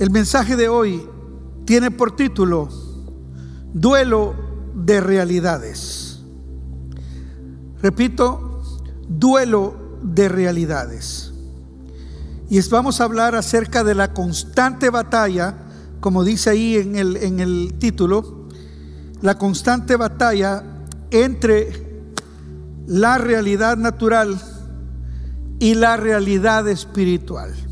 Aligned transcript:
El 0.00 0.10
mensaje 0.10 0.56
de 0.56 0.66
hoy 0.70 1.06
tiene 1.66 1.90
por 1.90 2.16
título 2.16 2.70
Duelo 3.74 4.34
de 4.74 4.98
realidades. 4.98 6.20
Repito, 7.82 8.62
duelo 9.06 9.98
de 10.02 10.30
realidades. 10.30 11.34
Y 12.48 12.66
vamos 12.70 13.02
a 13.02 13.04
hablar 13.04 13.34
acerca 13.34 13.84
de 13.84 13.94
la 13.94 14.14
constante 14.14 14.88
batalla, 14.88 15.54
como 16.00 16.24
dice 16.24 16.48
ahí 16.48 16.76
en 16.76 16.96
el, 16.96 17.18
en 17.18 17.38
el 17.40 17.74
título, 17.78 18.48
la 19.20 19.36
constante 19.36 19.96
batalla 19.96 20.64
entre 21.10 22.06
la 22.86 23.18
realidad 23.18 23.76
natural 23.76 24.40
y 25.58 25.74
la 25.74 25.98
realidad 25.98 26.66
espiritual. 26.68 27.69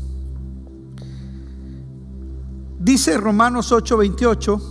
Dice 2.79 3.17
Romanos 3.17 3.73
8:28, 3.73 4.61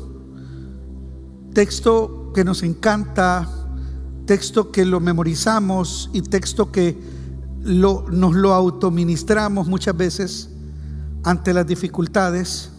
texto 1.53 2.33
que 2.35 2.43
nos 2.43 2.63
encanta, 2.63 3.47
texto 4.25 4.73
que 4.73 4.87
lo 4.87 4.99
memorizamos 4.99 6.09
y 6.15 6.23
texto 6.23 6.73
que 6.73 6.99
lo, 7.61 8.07
nos 8.11 8.35
lo 8.35 8.55
autoministramos 8.55 9.69
muchas 9.69 9.95
veces 9.95 10.49
ante 11.23 11.53
las 11.53 11.67
dificultades. 11.67 12.71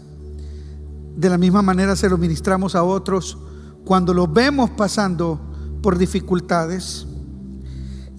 De 1.15 1.29
la 1.29 1.37
misma 1.37 1.61
manera 1.61 1.95
se 1.95 2.09
lo 2.09 2.17
ministramos 2.17 2.73
a 2.73 2.83
otros 2.83 3.37
cuando 3.85 4.15
lo 4.15 4.27
vemos 4.27 4.71
pasando 4.71 5.39
por 5.83 5.99
dificultades. 5.99 7.05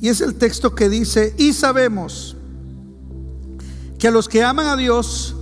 Y 0.00 0.08
es 0.08 0.20
el 0.20 0.36
texto 0.36 0.76
que 0.76 0.88
dice, 0.88 1.34
y 1.36 1.54
sabemos 1.54 2.36
que 3.98 4.06
a 4.06 4.12
los 4.12 4.28
que 4.28 4.44
aman 4.44 4.68
a 4.68 4.76
Dios, 4.76 5.34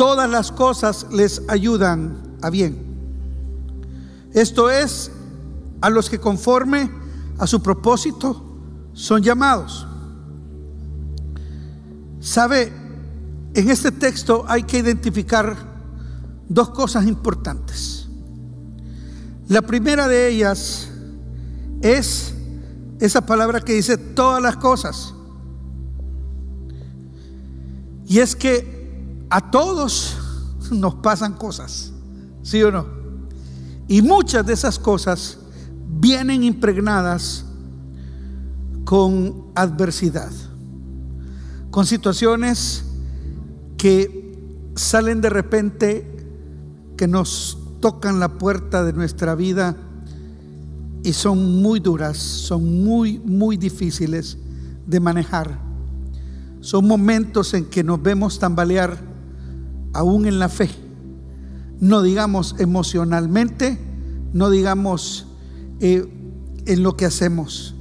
todas 0.00 0.30
las 0.30 0.50
cosas 0.50 1.08
les 1.12 1.42
ayudan 1.46 2.38
a 2.40 2.48
bien. 2.48 2.74
Esto 4.32 4.70
es, 4.70 5.12
a 5.82 5.90
los 5.90 6.08
que 6.08 6.18
conforme 6.18 6.90
a 7.36 7.46
su 7.46 7.62
propósito 7.62 8.42
son 8.94 9.22
llamados. 9.22 9.86
¿Sabe? 12.18 12.72
En 13.52 13.68
este 13.68 13.90
texto 13.92 14.46
hay 14.48 14.62
que 14.62 14.78
identificar 14.78 15.54
dos 16.48 16.70
cosas 16.70 17.06
importantes. 17.06 18.08
La 19.48 19.60
primera 19.60 20.08
de 20.08 20.28
ellas 20.28 20.88
es 21.82 22.32
esa 23.00 23.26
palabra 23.26 23.60
que 23.60 23.74
dice 23.74 23.98
todas 23.98 24.42
las 24.42 24.56
cosas. 24.56 25.12
Y 28.06 28.20
es 28.20 28.34
que 28.34 28.79
a 29.30 29.50
todos 29.50 30.16
nos 30.72 30.96
pasan 30.96 31.34
cosas, 31.34 31.92
¿sí 32.42 32.62
o 32.62 32.70
no? 32.70 32.86
Y 33.88 34.02
muchas 34.02 34.44
de 34.44 34.52
esas 34.52 34.78
cosas 34.78 35.38
vienen 35.88 36.44
impregnadas 36.44 37.44
con 38.84 39.46
adversidad, 39.54 40.30
con 41.70 41.86
situaciones 41.86 42.84
que 43.76 44.36
salen 44.74 45.20
de 45.20 45.30
repente, 45.30 46.06
que 46.96 47.06
nos 47.08 47.58
tocan 47.80 48.20
la 48.20 48.36
puerta 48.36 48.84
de 48.84 48.92
nuestra 48.92 49.34
vida 49.34 49.76
y 51.02 51.12
son 51.12 51.62
muy 51.62 51.80
duras, 51.80 52.18
son 52.18 52.84
muy, 52.84 53.18
muy 53.20 53.56
difíciles 53.56 54.38
de 54.86 55.00
manejar. 55.00 55.58
Son 56.60 56.86
momentos 56.86 57.54
en 57.54 57.64
que 57.64 57.82
nos 57.82 58.02
vemos 58.02 58.38
tambalear 58.38 59.09
aún 59.92 60.26
en 60.26 60.38
la 60.38 60.48
fe. 60.48 60.70
No 61.80 62.02
digamos 62.02 62.56
emocionalmente, 62.58 63.78
no 64.32 64.50
digamos 64.50 65.26
eh, 65.80 66.06
en 66.66 66.82
lo 66.82 66.96
que 66.96 67.06
hacemos 67.06 67.74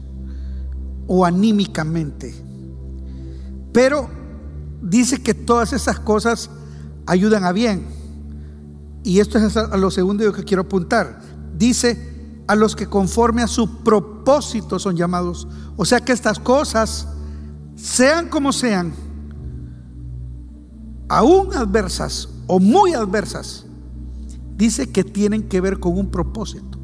o 1.08 1.26
anímicamente. 1.26 2.34
Pero 3.74 4.10
dice 4.82 5.22
que 5.22 5.34
todas 5.34 5.74
esas 5.74 6.00
cosas 6.00 6.50
ayudan 7.06 7.44
a 7.44 7.52
bien 7.52 8.00
y 9.04 9.20
esto 9.20 9.38
es 9.38 9.56
a 9.58 9.78
lo 9.78 9.92
segundo 9.92 10.32
que 10.34 10.44
quiero 10.44 10.64
apuntar, 10.64 11.20
dice 11.58 12.10
a 12.48 12.56
los 12.56 12.76
que 12.76 12.88
conforme 12.88 13.42
a 13.42 13.48
su 13.48 13.84
propósito 13.84 14.80
son 14.80 14.96
llamados. 14.96 15.48
O 15.78 15.86
sea 15.86 16.00
que 16.00 16.12
estas 16.12 16.40
cosas, 16.40 17.08
sean 17.76 18.28
como 18.28 18.52
sean, 18.52 18.94
aún 21.10 21.54
adversas 21.54 22.30
o 22.48 22.60
muy 22.60 22.94
adversas, 22.94 23.66
dice 24.56 24.92
que 24.92 25.04
tienen 25.04 25.50
que 25.50 25.60
ver 25.60 25.80
con 25.80 25.98
un 25.98 26.10
propósito 26.10 26.80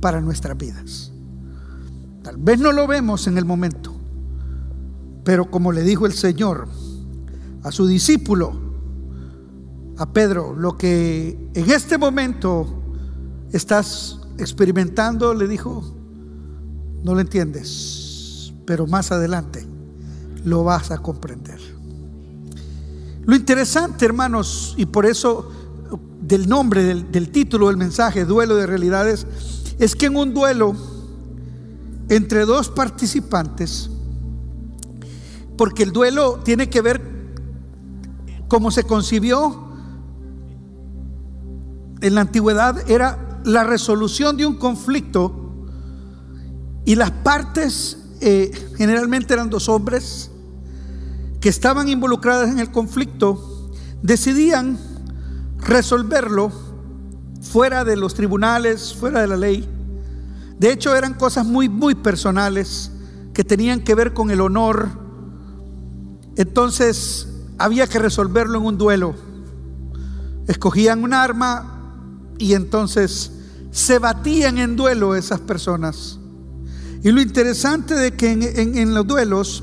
para 0.00 0.20
nuestras 0.20 0.56
vidas. 0.58 1.12
Tal 2.22 2.36
vez 2.36 2.58
no 2.58 2.72
lo 2.72 2.86
vemos 2.86 3.26
en 3.28 3.38
el 3.38 3.44
momento, 3.44 3.94
pero 5.24 5.50
como 5.50 5.72
le 5.72 5.82
dijo 5.82 6.06
el 6.06 6.12
Señor 6.12 6.68
a 7.62 7.72
su 7.72 7.86
discípulo, 7.86 8.66
a 9.98 10.12
Pedro, 10.12 10.54
lo 10.54 10.76
que 10.76 11.50
en 11.54 11.70
este 11.70 11.96
momento 11.96 12.82
estás 13.52 14.20
experimentando, 14.38 15.32
le 15.32 15.48
dijo, 15.48 15.82
no 17.02 17.14
lo 17.14 17.20
entiendes, 17.20 18.52
pero 18.66 18.86
más 18.86 19.12
adelante 19.12 19.66
lo 20.44 20.64
vas 20.64 20.90
a 20.90 20.98
comprender. 20.98 21.75
Lo 23.26 23.34
interesante, 23.34 24.04
hermanos, 24.04 24.74
y 24.76 24.86
por 24.86 25.04
eso 25.04 25.50
del 26.20 26.48
nombre, 26.48 26.84
del, 26.84 27.30
título 27.30 27.66
del 27.66 27.76
mensaje, 27.76 28.24
duelo 28.24 28.54
de 28.54 28.66
realidades, 28.66 29.26
es 29.78 29.96
que 29.96 30.06
en 30.06 30.16
un 30.16 30.32
duelo 30.32 30.74
entre 32.08 32.44
dos 32.44 32.68
participantes, 32.68 33.90
porque 35.56 35.82
el 35.82 35.92
duelo 35.92 36.40
tiene 36.44 36.70
que 36.70 36.80
ver 36.80 37.02
cómo 38.46 38.70
se 38.70 38.84
concibió 38.84 39.66
en 42.00 42.14
la 42.14 42.20
antigüedad 42.20 42.88
era 42.88 43.40
la 43.44 43.64
resolución 43.64 44.36
de 44.36 44.46
un 44.46 44.54
conflicto 44.54 45.66
y 46.84 46.94
las 46.94 47.10
partes 47.10 47.98
eh, 48.20 48.52
generalmente 48.76 49.34
eran 49.34 49.50
dos 49.50 49.68
hombres 49.68 50.30
que 51.46 51.50
estaban 51.50 51.88
involucradas 51.88 52.50
en 52.50 52.58
el 52.58 52.72
conflicto, 52.72 53.70
decidían 54.02 54.80
resolverlo 55.60 56.50
fuera 57.40 57.84
de 57.84 57.94
los 57.94 58.14
tribunales, 58.14 58.92
fuera 58.92 59.20
de 59.20 59.28
la 59.28 59.36
ley. 59.36 59.64
De 60.58 60.72
hecho, 60.72 60.96
eran 60.96 61.14
cosas 61.14 61.46
muy, 61.46 61.68
muy 61.68 61.94
personales 61.94 62.90
que 63.32 63.44
tenían 63.44 63.84
que 63.84 63.94
ver 63.94 64.12
con 64.12 64.32
el 64.32 64.40
honor. 64.40 64.88
Entonces, 66.34 67.28
había 67.58 67.86
que 67.86 68.00
resolverlo 68.00 68.58
en 68.58 68.64
un 68.64 68.76
duelo. 68.76 69.14
Escogían 70.48 71.04
un 71.04 71.14
arma, 71.14 72.32
y 72.38 72.54
entonces 72.54 73.30
se 73.70 74.00
batían 74.00 74.58
en 74.58 74.74
duelo 74.74 75.14
esas 75.14 75.38
personas. 75.38 76.18
Y 77.04 77.12
lo 77.12 77.20
interesante 77.20 77.94
de 77.94 78.16
que 78.16 78.32
en, 78.32 78.94
los 78.94 79.06
duelos 79.06 79.62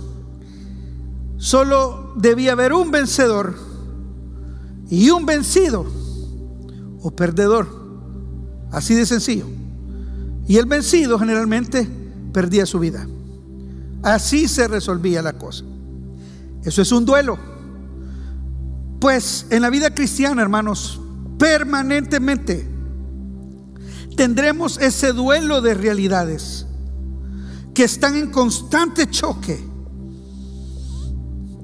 solo 1.43 2.13
debía 2.15 2.53
haber 2.53 2.71
un 2.71 2.89
vencedor 2.89 3.53
y 4.89 5.09
un 5.09 5.25
vencido 5.25 5.85
o 7.01 7.11
perdedor. 7.11 7.67
Así 8.71 8.95
de 8.95 9.05
sencillo. 9.05 9.45
Y 10.47 10.55
el 10.55 10.67
vencido 10.67 11.19
generalmente 11.19 11.85
perdía 12.31 12.65
su 12.65 12.79
vida. 12.79 13.05
Así 14.03 14.47
se 14.47 14.69
resolvía 14.69 15.21
la 15.21 15.33
cosa. 15.33 15.65
Eso 16.63 16.81
es 16.81 16.93
un 16.93 17.03
duelo. 17.03 17.37
Pues 19.01 19.45
en 19.49 19.63
la 19.63 19.69
vida 19.69 19.93
cristiana, 19.93 20.41
hermanos, 20.41 21.01
permanentemente 21.37 22.69
tendremos 24.15 24.77
ese 24.77 25.11
duelo 25.11 25.61
de 25.61 25.73
realidades 25.73 26.67
que 27.73 27.83
están 27.83 28.15
en 28.15 28.31
constante 28.31 29.09
choque. 29.09 29.72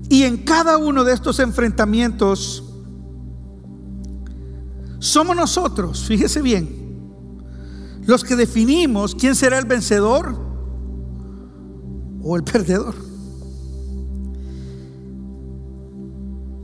Y 0.10 0.24
en 0.24 0.38
cada 0.38 0.78
uno 0.78 1.04
de 1.04 1.14
estos 1.14 1.40
enfrentamientos 1.40 2.64
somos 4.98 5.36
nosotros, 5.36 6.04
fíjese 6.06 6.42
bien, 6.42 6.68
los 8.06 8.24
que 8.24 8.36
definimos 8.36 9.14
quién 9.14 9.36
será 9.36 9.60
el 9.60 9.66
vencedor 9.66 10.36
o 12.24 12.36
el 12.36 12.44
perdedor. 12.44 12.96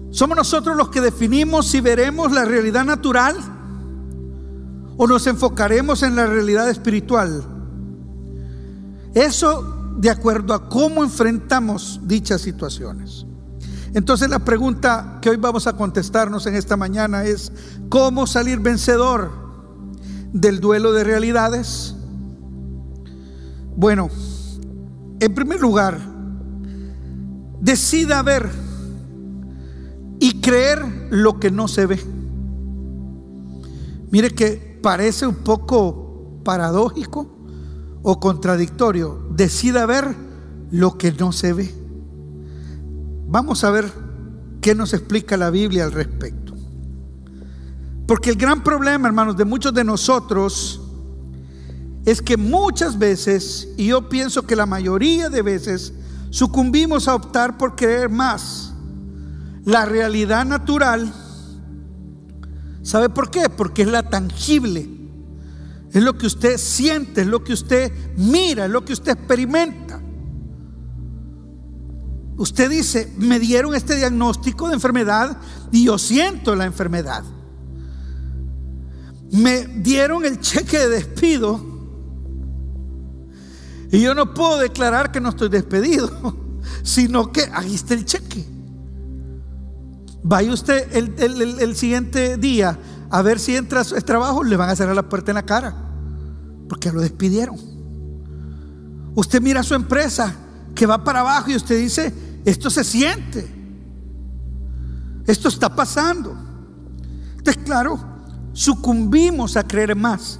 Somos 0.09 0.35
nosotros 0.37 0.75
los 0.75 0.89
que 0.89 1.01
definimos 1.01 1.67
si 1.67 1.81
veremos 1.81 2.31
la 2.31 2.45
realidad 2.45 2.83
natural 2.83 3.35
o 4.97 5.07
nos 5.07 5.27
enfocaremos 5.27 6.03
en 6.03 6.15
la 6.15 6.25
realidad 6.25 6.69
espiritual. 6.69 7.43
Eso 9.13 9.93
de 9.97 10.09
acuerdo 10.09 10.53
a 10.53 10.67
cómo 10.67 11.03
enfrentamos 11.03 11.99
dichas 12.03 12.41
situaciones. 12.41 13.25
Entonces 13.95 14.29
la 14.29 14.39
pregunta 14.39 15.19
que 15.21 15.29
hoy 15.29 15.37
vamos 15.37 15.67
a 15.67 15.73
contestarnos 15.77 16.45
en 16.47 16.55
esta 16.55 16.75
mañana 16.75 17.23
es, 17.23 17.53
¿cómo 17.87 18.27
salir 18.27 18.59
vencedor 18.59 19.31
del 20.33 20.59
duelo 20.59 20.91
de 20.91 21.05
realidades? 21.05 21.95
Bueno, 23.77 24.09
en 25.21 25.33
primer 25.33 25.61
lugar, 25.61 25.97
decida 27.61 28.21
ver 28.21 28.49
y 30.19 30.41
creer 30.41 31.07
lo 31.11 31.39
que 31.39 31.49
no 31.49 31.69
se 31.69 31.85
ve. 31.85 31.99
Mire 34.11 34.31
que 34.31 34.77
parece 34.83 35.25
un 35.25 35.35
poco 35.35 36.41
paradójico 36.43 37.33
o 38.03 38.19
contradictorio. 38.19 39.25
Decida 39.31 39.85
ver 39.85 40.13
lo 40.69 40.97
que 40.97 41.13
no 41.13 41.31
se 41.31 41.53
ve. 41.53 41.84
Vamos 43.27 43.63
a 43.63 43.71
ver 43.71 43.91
qué 44.61 44.75
nos 44.75 44.93
explica 44.93 45.37
la 45.37 45.49
Biblia 45.49 45.85
al 45.85 45.91
respecto. 45.91 46.53
Porque 48.07 48.29
el 48.29 48.35
gran 48.35 48.63
problema, 48.63 49.07
hermanos, 49.07 49.35
de 49.35 49.45
muchos 49.45 49.73
de 49.73 49.83
nosotros 49.83 50.81
es 52.05 52.21
que 52.21 52.37
muchas 52.37 52.99
veces, 52.99 53.67
y 53.77 53.87
yo 53.87 54.07
pienso 54.09 54.43
que 54.45 54.55
la 54.55 54.67
mayoría 54.67 55.29
de 55.29 55.41
veces, 55.41 55.93
sucumbimos 56.29 57.07
a 57.07 57.15
optar 57.15 57.57
por 57.57 57.75
creer 57.75 58.09
más 58.09 58.73
la 59.65 59.85
realidad 59.85 60.45
natural. 60.45 61.11
¿Sabe 62.83 63.09
por 63.09 63.31
qué? 63.31 63.49
Porque 63.49 63.81
es 63.81 63.87
la 63.87 64.03
tangible. 64.03 64.87
Es 65.91 66.03
lo 66.03 66.17
que 66.17 66.27
usted 66.27 66.57
siente, 66.57 67.21
es 67.21 67.27
lo 67.27 67.43
que 67.43 67.53
usted 67.53 67.91
mira, 68.17 68.65
es 68.65 68.71
lo 68.71 68.85
que 68.85 68.93
usted 68.93 69.13
experimenta. 69.13 69.84
Usted 72.37 72.69
dice, 72.69 73.13
me 73.17 73.39
dieron 73.39 73.75
este 73.75 73.95
diagnóstico 73.95 74.67
de 74.67 74.73
enfermedad 74.73 75.37
y 75.71 75.85
yo 75.85 75.97
siento 75.97 76.55
la 76.55 76.65
enfermedad. 76.65 77.23
Me 79.31 79.65
dieron 79.67 80.25
el 80.25 80.39
cheque 80.39 80.79
de 80.79 80.89
despido 80.89 81.75
y 83.91 84.01
yo 84.01 84.13
no 84.13 84.33
puedo 84.33 84.57
declarar 84.57 85.11
que 85.11 85.21
no 85.21 85.29
estoy 85.29 85.47
despedido, 85.47 86.09
sino 86.83 87.31
que 87.31 87.49
ahí 87.53 87.75
está 87.75 87.93
el 87.93 88.05
cheque. 88.05 88.45
Vaya 90.23 90.51
usted 90.51 90.93
el, 90.93 91.75
siguiente 91.75 92.35
día 92.37 92.77
a 93.09 93.21
ver 93.21 93.39
si 93.39 93.55
entra 93.55 93.81
a 93.81 94.01
trabajo, 94.01 94.43
le 94.43 94.57
van 94.57 94.69
a 94.69 94.75
cerrar 94.75 94.95
la 94.95 95.07
puerta 95.07 95.31
en 95.31 95.35
la 95.35 95.45
cara, 95.45 95.73
porque 96.67 96.91
lo 96.91 96.99
despidieron. 96.99 97.55
Usted 99.13 99.41
mira 99.41 99.61
a 99.61 99.63
su 99.63 99.75
empresa 99.75 100.35
que 100.73 100.85
va 100.85 101.03
para 101.03 101.21
abajo 101.21 101.51
y 101.51 101.55
usted 101.55 101.79
dice, 101.79 102.13
esto 102.45 102.69
se 102.69 102.83
siente. 102.83 103.45
Esto 105.25 105.49
está 105.49 105.75
pasando. 105.75 106.37
Entonces, 107.37 107.63
claro, 107.63 107.99
sucumbimos 108.53 109.57
a 109.57 109.63
creer 109.63 109.95
más 109.95 110.39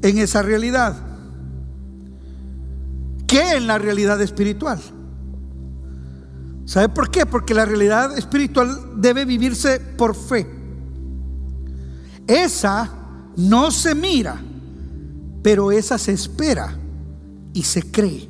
en 0.00 0.18
esa 0.18 0.42
realidad 0.42 0.96
que 3.26 3.56
en 3.56 3.66
la 3.66 3.78
realidad 3.78 4.20
espiritual. 4.22 4.80
¿Sabe 6.64 6.88
por 6.88 7.10
qué? 7.10 7.26
Porque 7.26 7.54
la 7.54 7.64
realidad 7.64 8.16
espiritual 8.16 9.00
debe 9.00 9.24
vivirse 9.24 9.80
por 9.80 10.14
fe. 10.14 10.46
Esa 12.26 12.90
no 13.36 13.70
se 13.70 13.94
mira, 13.94 14.40
pero 15.42 15.72
esa 15.72 15.98
se 15.98 16.12
espera 16.12 16.76
y 17.52 17.62
se 17.62 17.90
cree. 17.90 18.27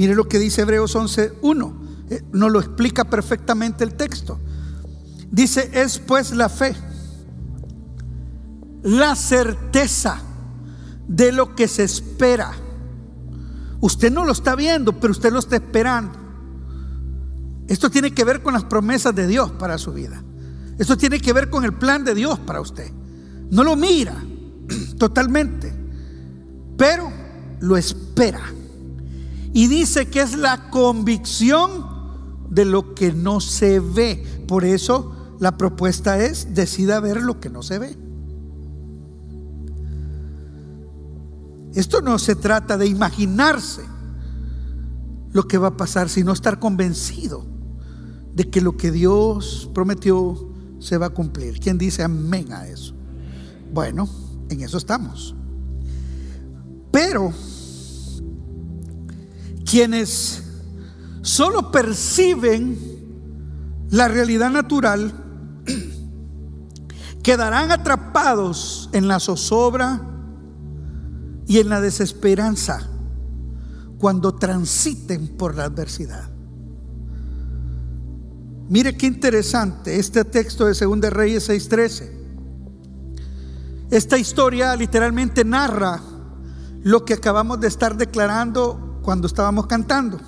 Mire 0.00 0.14
lo 0.14 0.26
que 0.26 0.38
dice 0.38 0.62
Hebreos 0.62 0.96
11.1. 0.96 1.74
Eh, 2.08 2.22
nos 2.32 2.50
lo 2.50 2.58
explica 2.58 3.04
perfectamente 3.04 3.84
el 3.84 3.96
texto. 3.96 4.40
Dice, 5.30 5.70
es 5.74 5.98
pues 5.98 6.32
la 6.32 6.48
fe, 6.48 6.74
la 8.82 9.14
certeza 9.14 10.22
de 11.06 11.32
lo 11.32 11.54
que 11.54 11.68
se 11.68 11.82
espera. 11.84 12.50
Usted 13.82 14.10
no 14.10 14.24
lo 14.24 14.32
está 14.32 14.56
viendo, 14.56 14.98
pero 14.98 15.10
usted 15.10 15.30
lo 15.30 15.38
está 15.38 15.56
esperando. 15.56 16.18
Esto 17.68 17.90
tiene 17.90 18.14
que 18.14 18.24
ver 18.24 18.42
con 18.42 18.54
las 18.54 18.64
promesas 18.64 19.14
de 19.14 19.26
Dios 19.26 19.50
para 19.50 19.76
su 19.76 19.92
vida. 19.92 20.24
Esto 20.78 20.96
tiene 20.96 21.20
que 21.20 21.34
ver 21.34 21.50
con 21.50 21.62
el 21.62 21.74
plan 21.74 22.04
de 22.04 22.14
Dios 22.14 22.38
para 22.38 22.62
usted. 22.62 22.90
No 23.50 23.62
lo 23.62 23.76
mira 23.76 24.14
totalmente, 24.96 25.70
pero 26.78 27.12
lo 27.60 27.76
espera. 27.76 28.40
Y 29.52 29.66
dice 29.66 30.08
que 30.08 30.20
es 30.20 30.36
la 30.36 30.70
convicción 30.70 31.86
de 32.50 32.64
lo 32.64 32.94
que 32.94 33.12
no 33.12 33.40
se 33.40 33.80
ve. 33.80 34.44
Por 34.46 34.64
eso 34.64 35.36
la 35.40 35.56
propuesta 35.56 36.22
es, 36.22 36.54
decida 36.54 37.00
ver 37.00 37.22
lo 37.22 37.40
que 37.40 37.50
no 37.50 37.62
se 37.62 37.78
ve. 37.78 37.96
Esto 41.74 42.00
no 42.00 42.18
se 42.18 42.34
trata 42.34 42.76
de 42.76 42.86
imaginarse 42.86 43.82
lo 45.32 45.46
que 45.46 45.58
va 45.58 45.68
a 45.68 45.76
pasar, 45.76 46.08
sino 46.08 46.32
estar 46.32 46.58
convencido 46.58 47.46
de 48.34 48.50
que 48.50 48.60
lo 48.60 48.76
que 48.76 48.90
Dios 48.90 49.70
prometió 49.72 50.50
se 50.80 50.98
va 50.98 51.06
a 51.06 51.10
cumplir. 51.10 51.60
¿Quién 51.60 51.78
dice 51.78 52.02
amén 52.02 52.52
a 52.52 52.66
eso? 52.66 52.94
Bueno, 53.72 54.08
en 54.48 54.62
eso 54.62 54.78
estamos. 54.78 55.34
Pero 56.90 57.32
quienes 59.70 60.42
solo 61.22 61.70
perciben 61.70 62.76
la 63.90 64.08
realidad 64.08 64.50
natural 64.50 65.12
quedarán 67.22 67.70
atrapados 67.70 68.90
en 68.92 69.06
la 69.06 69.20
zozobra 69.20 70.00
y 71.46 71.58
en 71.58 71.68
la 71.68 71.80
desesperanza 71.80 72.88
cuando 73.98 74.34
transiten 74.34 75.28
por 75.36 75.54
la 75.54 75.64
adversidad. 75.64 76.30
Mire 78.68 78.96
qué 78.96 79.06
interesante 79.06 80.00
este 80.00 80.24
texto 80.24 80.66
de 80.66 80.74
2 80.74 81.00
Reyes 81.10 81.48
6:13. 81.48 82.10
Esta 83.92 84.18
historia 84.18 84.74
literalmente 84.74 85.44
narra 85.44 86.00
lo 86.82 87.04
que 87.04 87.14
acabamos 87.14 87.60
de 87.60 87.68
estar 87.68 87.96
declarando 87.96 88.89
cuando 89.02 89.26
estábamos 89.26 89.66
cantando. 89.66 90.18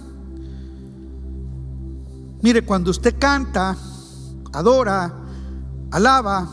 Mire, 2.42 2.64
cuando 2.64 2.90
usted 2.90 3.16
canta, 3.18 3.76
adora, 4.52 5.14
alaba, 5.90 6.48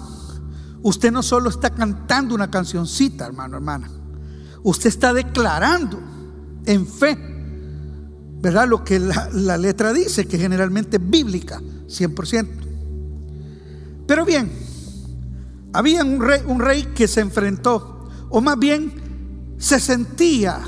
usted 0.83 1.11
no 1.11 1.23
solo 1.23 1.49
está 1.49 1.71
cantando 1.71 2.35
una 2.35 2.51
cancioncita, 2.51 3.25
hermano, 3.25 3.57
hermana. 3.57 3.89
Usted 4.63 4.89
está 4.89 5.13
declarando 5.13 5.99
en 6.65 6.85
fe, 6.85 7.17
¿verdad? 8.41 8.67
Lo 8.67 8.83
que 8.83 8.99
la, 8.99 9.57
letra 9.57 9.93
dice, 9.93 10.27
que 10.27 10.37
generalmente 10.37 10.97
es 10.97 11.09
bíblica, 11.09 11.59
100%. 11.87 12.47
Pero 14.05 14.25
bien, 14.25 14.51
había 15.73 16.03
un 16.03 16.21
rey, 16.21 16.41
un 16.45 16.59
rey 16.59 16.83
que 16.95 17.07
se 17.07 17.21
enfrentó, 17.21 18.09
o 18.29 18.41
más 18.41 18.59
bien 18.59 19.55
se 19.57 19.79
sentía 19.79 20.61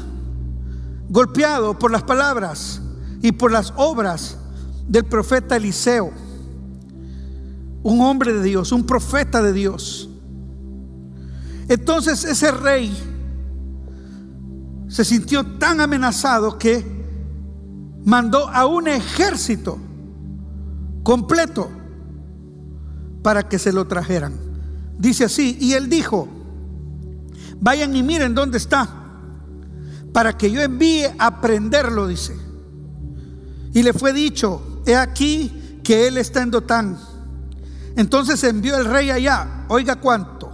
golpeado 1.12 1.78
por 1.78 1.92
las 1.92 2.04
palabras 2.04 2.82
y 3.22 3.34
por 3.34 3.52
las 3.52 3.74
obras 3.76 4.38
del 4.88 5.04
profeta 5.04 5.58
Eliseo, 5.58 6.10
un 7.84 8.02
hombre 8.02 8.34
de 8.34 8.42
Dios, 8.42 8.72
un 8.72 8.86
profeta 8.86 9.42
de 9.42 9.52
Dios. 9.52 10.10
Entonces 11.68 12.24
ese 12.24 12.52
rey 12.52 12.96
se 14.88 15.04
sintió 15.04 15.46
tan 15.58 15.82
amenazado 15.82 16.58
que 16.58 16.86
mandó 18.06 18.48
a 18.48 18.66
un 18.66 18.88
ejército 18.88 19.78
completo 21.04 21.70
para 23.22 23.50
que 23.50 23.60
se 23.60 23.74
lo 23.74 23.86
trajeran. 23.86 24.40
Dice 24.98 25.26
así, 25.26 25.58
y 25.60 25.74
él 25.74 25.90
dijo, 25.90 26.30
vayan 27.60 27.96
y 27.98 28.02
miren 28.02 28.34
dónde 28.34 28.58
está 28.58 29.01
para 30.14 30.38
que 30.38 30.52
yo 30.52 30.62
envíe 30.62 31.06
a 31.18 31.42
prenderlo, 31.42 32.08
dice. 32.08 32.36
Y 33.74 33.84
le 33.84 33.94
fue 33.94 34.14
dicho, 34.14 34.82
he 34.86 34.96
aquí 34.96 35.80
que 35.84 36.08
él 36.08 36.18
está 36.18 36.42
en 36.42 36.52
Dotán. 36.52 36.98
Entonces 37.96 38.44
envió 38.44 38.78
el 38.78 38.86
rey 38.86 39.10
allá, 39.10 39.66
oiga 39.68 39.98
cuánto, 39.98 40.52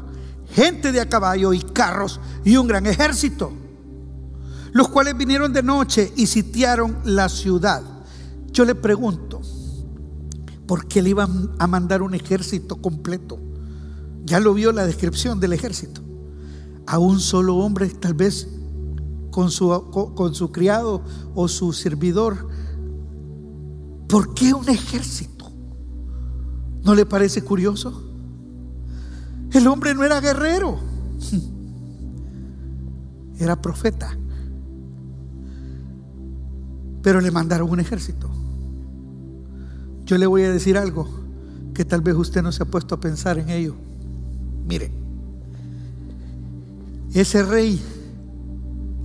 gente 0.51 0.91
de 0.91 1.01
a 1.01 1.09
caballo 1.09 1.53
y 1.53 1.59
carros 1.59 2.19
y 2.43 2.57
un 2.57 2.67
gran 2.67 2.85
ejército, 2.87 3.51
los 4.71 4.89
cuales 4.89 5.17
vinieron 5.17 5.53
de 5.53 5.63
noche 5.63 6.11
y 6.15 6.27
sitiaron 6.27 6.97
la 7.03 7.29
ciudad. 7.29 7.83
Yo 8.51 8.65
le 8.65 8.75
pregunto, 8.75 9.41
¿por 10.65 10.87
qué 10.87 11.01
le 11.01 11.11
iban 11.11 11.51
a 11.59 11.67
mandar 11.67 12.01
un 12.01 12.13
ejército 12.13 12.75
completo? 12.77 13.39
Ya 14.25 14.39
lo 14.39 14.53
vio 14.53 14.71
la 14.71 14.85
descripción 14.85 15.39
del 15.39 15.53
ejército. 15.53 16.01
A 16.85 16.99
un 16.99 17.19
solo 17.19 17.55
hombre 17.57 17.89
tal 17.89 18.13
vez 18.13 18.47
con 19.37 19.51
su, 19.51 19.69
con 20.15 20.33
su 20.33 20.51
criado 20.51 21.03
o 21.35 21.47
su 21.47 21.71
servidor 21.71 22.47
¿Por 24.07 24.33
qué 24.33 24.51
un 24.51 24.67
ejército? 24.67 25.51
¿No 26.83 26.95
le 26.95 27.05
parece 27.05 27.43
curioso? 27.43 28.01
El 29.51 29.67
hombre 29.67 29.93
no 29.93 30.03
era 30.03 30.19
guerrero, 30.21 30.79
era 33.39 33.61
profeta. 33.61 34.17
Pero 37.03 37.21
le 37.21 37.29
mandaron 37.29 37.69
un 37.69 37.79
ejército. 37.79 38.31
Yo 40.03 40.17
le 40.17 40.25
voy 40.25 40.45
a 40.45 40.51
decir 40.51 40.79
algo 40.79 41.07
que 41.75 41.85
tal 41.85 42.01
vez 42.01 42.15
usted 42.15 42.41
no 42.41 42.51
se 42.51 42.63
ha 42.63 42.65
puesto 42.65 42.95
a 42.95 42.99
pensar 42.99 43.37
en 43.37 43.51
ello. 43.51 43.75
Mire, 44.67 44.91
ese 47.13 47.43
rey 47.43 47.79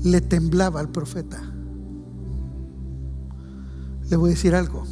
le 0.04 0.20
temblaba 0.20 0.80
al 0.80 0.88
profeta. 0.88 1.40
Le 4.08 4.16
voy 4.16 4.30
a 4.30 4.34
decir 4.34 4.54
algo. 4.54 4.84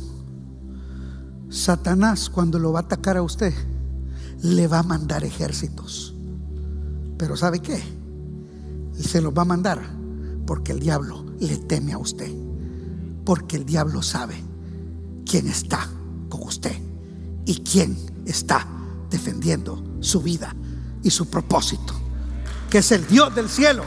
Satanás 1.48 2.30
cuando 2.30 2.58
lo 2.58 2.72
va 2.72 2.80
a 2.80 2.82
atacar 2.82 3.16
a 3.16 3.22
usted, 3.22 3.52
le 4.42 4.66
va 4.68 4.78
a 4.78 4.82
mandar 4.82 5.24
ejércitos. 5.24 6.14
Pero 7.18 7.36
¿sabe 7.36 7.60
qué? 7.60 7.82
Se 8.98 9.20
los 9.20 9.34
va 9.34 9.42
a 9.42 9.46
mandar 9.46 9.80
porque 10.46 10.72
el 10.72 10.80
diablo 10.80 11.26
le 11.40 11.56
teme 11.58 11.92
a 11.92 11.98
usted. 11.98 12.32
Porque 13.24 13.56
el 13.56 13.66
diablo 13.66 14.02
sabe 14.02 14.36
quién 15.26 15.46
está 15.48 15.88
con 16.28 16.42
usted 16.42 16.76
y 17.44 17.56
quién 17.56 17.96
está 18.26 18.66
defendiendo 19.10 19.82
su 20.00 20.22
vida 20.22 20.54
y 21.02 21.10
su 21.10 21.26
propósito, 21.28 21.94
que 22.70 22.78
es 22.78 22.92
el 22.92 23.06
Dios 23.06 23.34
del 23.34 23.48
cielo. 23.48 23.82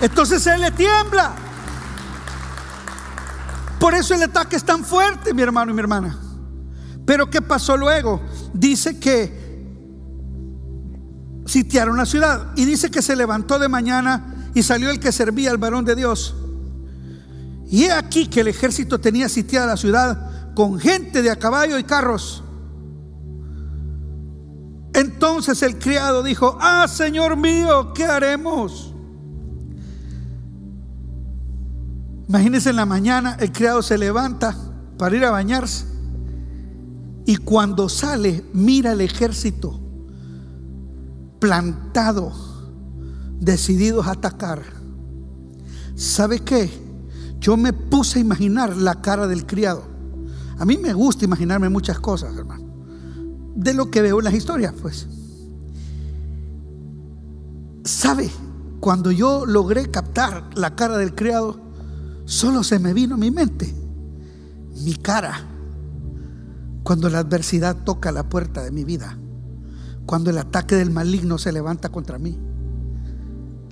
Entonces 0.00 0.46
Él 0.46 0.60
le 0.60 0.70
tiembla. 0.70 1.34
Por 3.78 3.94
eso 3.94 4.14
el 4.14 4.22
ataque 4.22 4.56
es 4.56 4.64
tan 4.64 4.84
fuerte, 4.84 5.34
mi 5.34 5.42
hermano 5.42 5.70
y 5.70 5.74
mi 5.74 5.80
hermana. 5.80 6.18
Pero 7.04 7.30
¿qué 7.30 7.42
pasó 7.42 7.76
luego? 7.76 8.20
Dice 8.52 8.98
que 8.98 9.46
sitiaron 11.46 11.96
la 11.96 12.06
ciudad 12.06 12.52
y 12.56 12.64
dice 12.64 12.90
que 12.90 13.02
se 13.02 13.14
levantó 13.14 13.58
de 13.58 13.68
mañana 13.68 14.50
y 14.54 14.62
salió 14.62 14.90
el 14.90 14.98
que 14.98 15.12
servía 15.12 15.50
al 15.50 15.58
varón 15.58 15.84
de 15.84 15.94
Dios. 15.94 16.34
Y 17.68 17.84
he 17.84 17.92
aquí 17.92 18.28
que 18.28 18.40
el 18.40 18.48
ejército 18.48 18.98
tenía 18.98 19.28
sitiada 19.28 19.66
la 19.66 19.76
ciudad 19.76 20.54
con 20.54 20.78
gente 20.78 21.22
de 21.22 21.30
a 21.30 21.36
caballo 21.36 21.78
y 21.78 21.84
carros. 21.84 22.42
Entonces 24.94 25.62
el 25.62 25.78
criado 25.78 26.22
dijo, 26.22 26.56
ah, 26.60 26.88
Señor 26.88 27.36
mío, 27.36 27.92
¿qué 27.92 28.04
haremos? 28.04 28.95
Imagínense 32.28 32.70
en 32.70 32.76
la 32.76 32.86
mañana, 32.86 33.36
el 33.40 33.52
criado 33.52 33.82
se 33.82 33.98
levanta 33.98 34.56
para 34.98 35.16
ir 35.16 35.24
a 35.24 35.30
bañarse 35.30 35.84
y 37.24 37.36
cuando 37.36 37.88
sale 37.88 38.44
mira 38.52 38.92
el 38.92 39.00
ejército 39.00 39.80
plantado, 41.40 42.32
decididos 43.40 44.06
a 44.06 44.12
atacar. 44.12 44.62
¿Sabe 45.94 46.40
qué? 46.40 46.70
Yo 47.38 47.56
me 47.56 47.72
puse 47.72 48.18
a 48.18 48.22
imaginar 48.22 48.76
la 48.76 49.00
cara 49.00 49.26
del 49.26 49.46
criado. 49.46 49.84
A 50.58 50.64
mí 50.64 50.78
me 50.78 50.92
gusta 50.94 51.24
imaginarme 51.24 51.68
muchas 51.68 52.00
cosas, 52.00 52.36
hermano 52.36 52.66
de 53.56 53.72
lo 53.72 53.90
que 53.90 54.02
veo 54.02 54.18
en 54.18 54.24
las 54.24 54.34
historias, 54.34 54.74
pues. 54.80 55.08
¿Sabe? 57.84 58.30
Cuando 58.80 59.10
yo 59.10 59.46
logré 59.46 59.90
captar 59.90 60.50
la 60.54 60.76
cara 60.76 60.98
del 60.98 61.14
criado, 61.14 61.58
solo 62.26 62.62
se 62.62 62.78
me 62.78 62.92
vino 62.92 63.14
a 63.14 63.18
mi 63.18 63.30
mente 63.30 63.74
mi 64.84 64.94
cara 64.94 65.40
cuando 66.82 67.08
la 67.08 67.20
adversidad 67.20 67.84
toca 67.84 68.12
la 68.12 68.28
puerta 68.28 68.62
de 68.62 68.70
mi 68.70 68.84
vida, 68.84 69.18
cuando 70.04 70.30
el 70.30 70.38
ataque 70.38 70.76
del 70.76 70.90
maligno 70.90 71.38
se 71.38 71.50
levanta 71.50 71.88
contra 71.88 72.18
mí, 72.18 72.38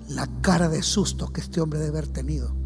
la 0.08 0.26
cara 0.40 0.68
de 0.68 0.82
susto 0.82 1.32
que 1.32 1.42
este 1.42 1.60
hombre 1.60 1.78
debe 1.78 1.98
haber 1.98 2.08
tenido, 2.08 2.56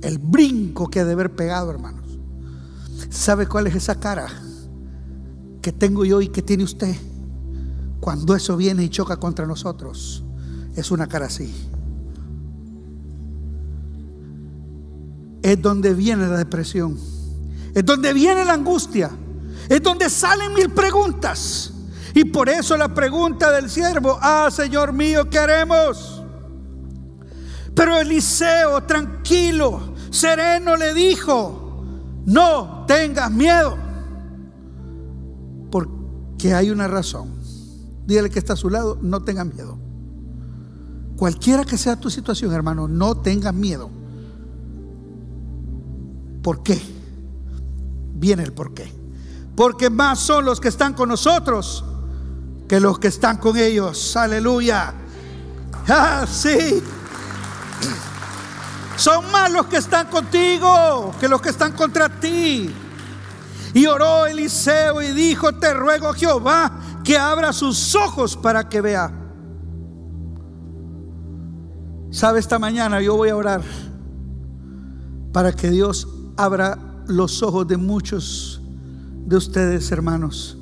el 0.00 0.18
brinco 0.18 0.88
que 0.88 0.98
ha 0.98 1.04
de 1.04 1.12
haber 1.12 1.36
pegado, 1.36 1.70
hermanos. 1.70 2.18
¿Sabe 3.10 3.46
cuál 3.46 3.68
es 3.68 3.76
esa 3.76 4.00
cara? 4.00 4.26
que 5.62 5.72
tengo 5.72 6.04
yo 6.04 6.20
y 6.20 6.28
que 6.28 6.42
tiene 6.42 6.64
usted, 6.64 6.94
cuando 8.00 8.34
eso 8.34 8.56
viene 8.56 8.82
y 8.82 8.88
choca 8.88 9.18
contra 9.18 9.46
nosotros, 9.46 10.24
es 10.74 10.90
una 10.90 11.06
cara 11.06 11.26
así. 11.26 11.54
Es 15.52 15.60
donde 15.60 15.92
viene 15.92 16.26
la 16.26 16.38
depresión, 16.38 16.98
es 17.74 17.84
donde 17.84 18.12
viene 18.12 18.44
la 18.44 18.54
angustia, 18.54 19.10
es 19.68 19.82
donde 19.82 20.08
salen 20.08 20.54
mil 20.54 20.70
preguntas. 20.70 21.72
Y 22.14 22.24
por 22.24 22.48
eso 22.48 22.76
la 22.76 22.94
pregunta 22.94 23.50
del 23.52 23.68
siervo, 23.68 24.18
ah 24.20 24.48
Señor 24.50 24.92
mío, 24.92 25.28
¿qué 25.28 25.38
haremos? 25.38 26.22
Pero 27.74 27.98
Eliseo, 27.98 28.82
tranquilo, 28.84 29.94
sereno, 30.10 30.76
le 30.76 30.94
dijo, 30.94 31.84
no 32.24 32.84
tengas 32.86 33.30
miedo 33.30 33.82
que 36.42 36.54
hay 36.54 36.70
una 36.70 36.88
razón. 36.88 37.28
Dígale 38.04 38.28
que 38.28 38.40
está 38.40 38.54
a 38.54 38.56
su 38.56 38.68
lado, 38.68 38.98
no 39.00 39.22
tenga 39.22 39.44
miedo. 39.44 39.78
Cualquiera 41.16 41.64
que 41.64 41.78
sea 41.78 41.94
tu 41.94 42.10
situación, 42.10 42.52
hermano, 42.52 42.88
no 42.88 43.18
tengas 43.18 43.54
miedo. 43.54 43.88
¿Por 46.42 46.62
qué? 46.62 46.80
Viene 48.14 48.42
el 48.42 48.52
por 48.52 48.74
qué. 48.74 48.92
Porque 49.56 49.90
más 49.90 50.18
son 50.18 50.44
los 50.44 50.60
que 50.60 50.68
están 50.68 50.94
con 50.94 51.08
nosotros 51.08 51.84
que 52.68 52.80
los 52.80 52.98
que 52.98 53.08
están 53.08 53.36
con 53.36 53.56
ellos. 53.56 54.16
Aleluya. 54.16 54.94
Ah, 55.88 56.24
sí. 56.28 56.80
Son 58.96 59.28
más 59.32 59.50
los 59.50 59.66
que 59.66 59.78
están 59.78 60.06
contigo 60.06 61.12
que 61.18 61.26
los 61.26 61.42
que 61.42 61.48
están 61.48 61.72
contra 61.72 62.08
ti. 62.08 62.72
Y 63.74 63.86
oró 63.86 64.26
Eliseo 64.26 65.02
y 65.02 65.08
dijo, 65.08 65.54
te 65.54 65.74
ruego 65.74 66.12
Jehová 66.12 66.70
que 67.02 67.18
abra 67.18 67.52
sus 67.52 67.96
ojos 67.96 68.36
para 68.36 68.68
que 68.68 68.80
vea. 68.80 69.12
Sabe, 72.12 72.38
esta 72.38 72.60
mañana 72.60 73.00
yo 73.00 73.16
voy 73.16 73.30
a 73.30 73.36
orar 73.36 73.62
para 75.32 75.52
que 75.52 75.70
Dios 75.70 76.06
abra 76.36 76.78
los 77.06 77.42
ojos 77.42 77.66
de 77.66 77.76
muchos 77.76 78.60
de 79.26 79.36
ustedes, 79.36 79.90
hermanos, 79.92 80.56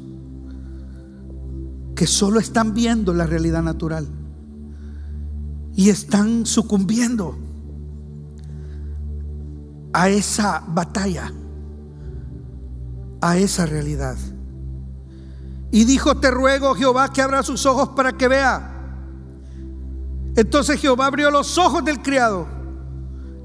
que 1.95 2.07
solo 2.07 2.41
están 2.41 2.75
viendo 2.75 3.13
la 3.15 3.27
realidad 3.27 3.63
natural 3.63 4.07
y 5.75 5.89
están 5.89 6.47
sucumbiendo 6.47 7.39
a 9.93 10.09
esa 10.09 10.63
batalla 10.69 11.33
a 13.21 13.37
esa 13.37 13.67
realidad. 13.67 14.17
Y 15.71 15.85
dijo, 15.85 16.17
te 16.17 16.31
ruego 16.31 16.75
Jehová 16.75 17.13
que 17.13 17.23
abra 17.23 17.43
sus 17.43 17.65
ojos 17.67 17.91
para 17.91 18.13
que 18.13 18.29
vea. 18.29 18.67
Entonces 20.37 20.81
Jehová 20.81 21.07
abrió 21.07 21.31
los 21.31 21.59
ojos 21.59 21.85
del 21.85 22.01
criado 22.01 22.47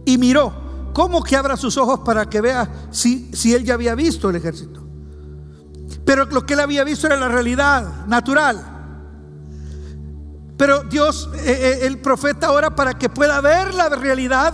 y 0.05 0.17
miró. 0.17 0.64
¿Cómo 0.95 1.21
que 1.21 1.35
abra 1.35 1.57
sus 1.57 1.75
ojos 1.75 1.99
para 2.05 2.29
que 2.29 2.39
vea 2.39 2.87
si, 2.89 3.29
si 3.33 3.53
él 3.53 3.65
ya 3.65 3.73
había 3.73 3.95
visto 3.95 4.29
el 4.29 4.37
ejército? 4.37 4.81
Pero 6.05 6.23
lo 6.23 6.45
que 6.45 6.53
él 6.53 6.61
había 6.61 6.85
visto 6.85 7.05
era 7.07 7.17
la 7.17 7.27
realidad 7.27 8.05
natural. 8.07 8.65
Pero 10.55 10.83
Dios, 10.83 11.29
eh, 11.33 11.79
eh, 11.81 11.85
el 11.85 11.99
profeta 11.99 12.53
ora 12.53 12.77
para 12.77 12.93
que 12.93 13.09
pueda 13.09 13.41
ver 13.41 13.73
la 13.73 13.89
realidad 13.89 14.53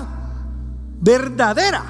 verdadera. 1.00 1.84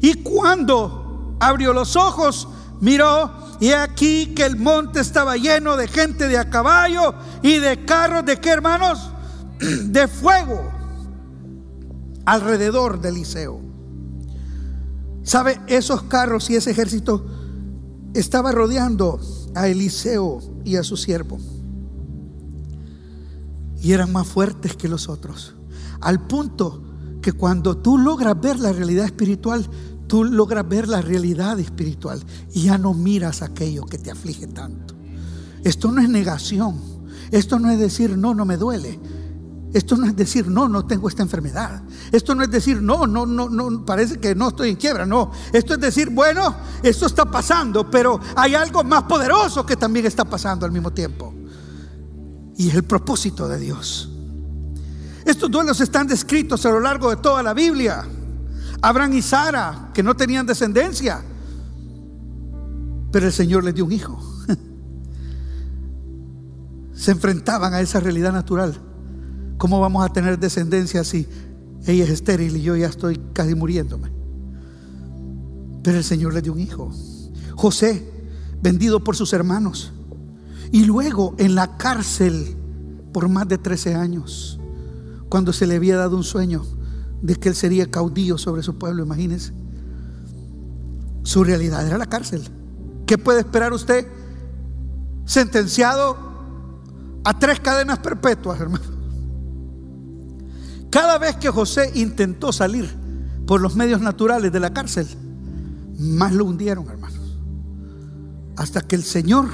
Y 0.00 0.22
cuando 0.22 1.36
abrió 1.40 1.74
los 1.74 1.96
ojos, 1.96 2.48
miró 2.80 3.58
y 3.60 3.72
aquí 3.72 4.32
que 4.34 4.46
el 4.46 4.56
monte 4.56 5.00
estaba 5.00 5.36
lleno 5.36 5.76
de 5.76 5.88
gente 5.88 6.26
de 6.26 6.38
a 6.38 6.48
caballo 6.48 7.14
y 7.42 7.58
de 7.58 7.84
carros 7.84 8.24
de 8.24 8.40
qué 8.40 8.48
hermanos? 8.48 9.10
De 9.58 10.08
fuego 10.08 10.73
alrededor 12.24 13.00
de 13.00 13.10
Eliseo. 13.10 13.60
¿Sabe? 15.22 15.60
Esos 15.66 16.02
carros 16.04 16.50
y 16.50 16.56
ese 16.56 16.70
ejército 16.70 17.24
estaba 18.14 18.52
rodeando 18.52 19.20
a 19.54 19.68
Eliseo 19.68 20.40
y 20.64 20.76
a 20.76 20.82
su 20.82 20.96
siervo. 20.96 21.38
Y 23.80 23.92
eran 23.92 24.12
más 24.12 24.26
fuertes 24.26 24.76
que 24.76 24.88
los 24.88 25.08
otros. 25.08 25.54
Al 26.00 26.26
punto 26.26 26.82
que 27.20 27.32
cuando 27.32 27.76
tú 27.78 27.98
logras 27.98 28.38
ver 28.40 28.58
la 28.58 28.72
realidad 28.72 29.06
espiritual, 29.06 29.68
tú 30.06 30.24
logras 30.24 30.68
ver 30.68 30.88
la 30.88 31.00
realidad 31.00 31.58
espiritual 31.58 32.22
y 32.52 32.64
ya 32.64 32.78
no 32.78 32.94
miras 32.94 33.42
aquello 33.42 33.86
que 33.86 33.98
te 33.98 34.10
aflige 34.10 34.46
tanto. 34.46 34.94
Esto 35.64 35.90
no 35.90 36.00
es 36.02 36.08
negación. 36.08 36.78
Esto 37.30 37.58
no 37.58 37.70
es 37.70 37.78
decir, 37.78 38.16
no, 38.16 38.34
no 38.34 38.44
me 38.44 38.56
duele. 38.56 39.00
Esto 39.74 39.96
no 39.96 40.06
es 40.06 40.14
decir, 40.14 40.46
no, 40.46 40.68
no 40.68 40.86
tengo 40.86 41.08
esta 41.08 41.24
enfermedad. 41.24 41.82
Esto 42.12 42.36
no 42.36 42.44
es 42.44 42.50
decir, 42.50 42.80
no, 42.80 43.08
no, 43.08 43.26
no, 43.26 43.48
no, 43.48 43.84
parece 43.84 44.20
que 44.20 44.32
no 44.32 44.50
estoy 44.50 44.70
en 44.70 44.76
quiebra. 44.76 45.04
No, 45.04 45.32
esto 45.52 45.74
es 45.74 45.80
decir, 45.80 46.10
bueno, 46.10 46.54
esto 46.80 47.06
está 47.06 47.24
pasando, 47.24 47.90
pero 47.90 48.20
hay 48.36 48.54
algo 48.54 48.84
más 48.84 49.02
poderoso 49.02 49.66
que 49.66 49.76
también 49.76 50.06
está 50.06 50.24
pasando 50.24 50.64
al 50.64 50.70
mismo 50.70 50.92
tiempo. 50.92 51.34
Y 52.56 52.68
es 52.68 52.74
el 52.76 52.84
propósito 52.84 53.48
de 53.48 53.58
Dios. 53.58 54.12
Estos 55.24 55.50
duelos 55.50 55.80
están 55.80 56.06
descritos 56.06 56.64
a 56.66 56.70
lo 56.70 56.78
largo 56.78 57.10
de 57.10 57.16
toda 57.16 57.42
la 57.42 57.52
Biblia. 57.52 58.06
Abraham 58.80 59.14
y 59.14 59.22
Sara, 59.22 59.90
que 59.92 60.04
no 60.04 60.14
tenían 60.14 60.46
descendencia, 60.46 61.20
pero 63.10 63.26
el 63.26 63.32
Señor 63.32 63.64
les 63.64 63.74
dio 63.74 63.86
un 63.86 63.92
hijo. 63.92 64.22
Se 66.94 67.10
enfrentaban 67.10 67.74
a 67.74 67.80
esa 67.80 67.98
realidad 67.98 68.32
natural. 68.32 68.93
¿Cómo 69.58 69.80
vamos 69.80 70.04
a 70.04 70.12
tener 70.12 70.38
descendencia 70.38 71.04
si 71.04 71.26
ella 71.86 72.04
es 72.04 72.10
estéril 72.10 72.56
y 72.56 72.62
yo 72.62 72.76
ya 72.76 72.86
estoy 72.86 73.20
casi 73.32 73.54
muriéndome? 73.54 74.10
Pero 75.82 75.98
el 75.98 76.04
Señor 76.04 76.34
le 76.34 76.42
dio 76.42 76.52
un 76.52 76.60
hijo. 76.60 76.90
José, 77.54 78.10
vendido 78.62 79.04
por 79.04 79.16
sus 79.16 79.32
hermanos. 79.32 79.92
Y 80.72 80.84
luego 80.84 81.34
en 81.38 81.54
la 81.54 81.76
cárcel 81.76 82.56
por 83.12 83.28
más 83.28 83.46
de 83.46 83.58
13 83.58 83.94
años, 83.94 84.58
cuando 85.28 85.52
se 85.52 85.66
le 85.66 85.76
había 85.76 85.96
dado 85.96 86.16
un 86.16 86.24
sueño 86.24 86.64
de 87.22 87.36
que 87.36 87.48
él 87.48 87.54
sería 87.54 87.90
caudillo 87.90 88.38
sobre 88.38 88.62
su 88.62 88.76
pueblo, 88.76 89.04
imagínense. 89.04 89.52
Su 91.22 91.44
realidad 91.44 91.86
era 91.86 91.96
la 91.96 92.06
cárcel. 92.06 92.42
¿Qué 93.06 93.16
puede 93.18 93.40
esperar 93.40 93.72
usted? 93.72 94.06
Sentenciado 95.24 96.16
a 97.24 97.38
tres 97.38 97.60
cadenas 97.60 97.98
perpetuas, 98.00 98.60
hermano. 98.60 98.93
Cada 100.94 101.18
vez 101.18 101.34
que 101.34 101.50
José 101.50 101.90
intentó 101.96 102.52
salir 102.52 102.88
por 103.48 103.60
los 103.60 103.74
medios 103.74 104.00
naturales 104.00 104.52
de 104.52 104.60
la 104.60 104.72
cárcel, 104.72 105.08
más 105.98 106.32
lo 106.32 106.44
hundieron, 106.44 106.88
hermanos. 106.88 107.36
Hasta 108.56 108.80
que 108.80 108.94
el 108.94 109.02
Señor 109.02 109.48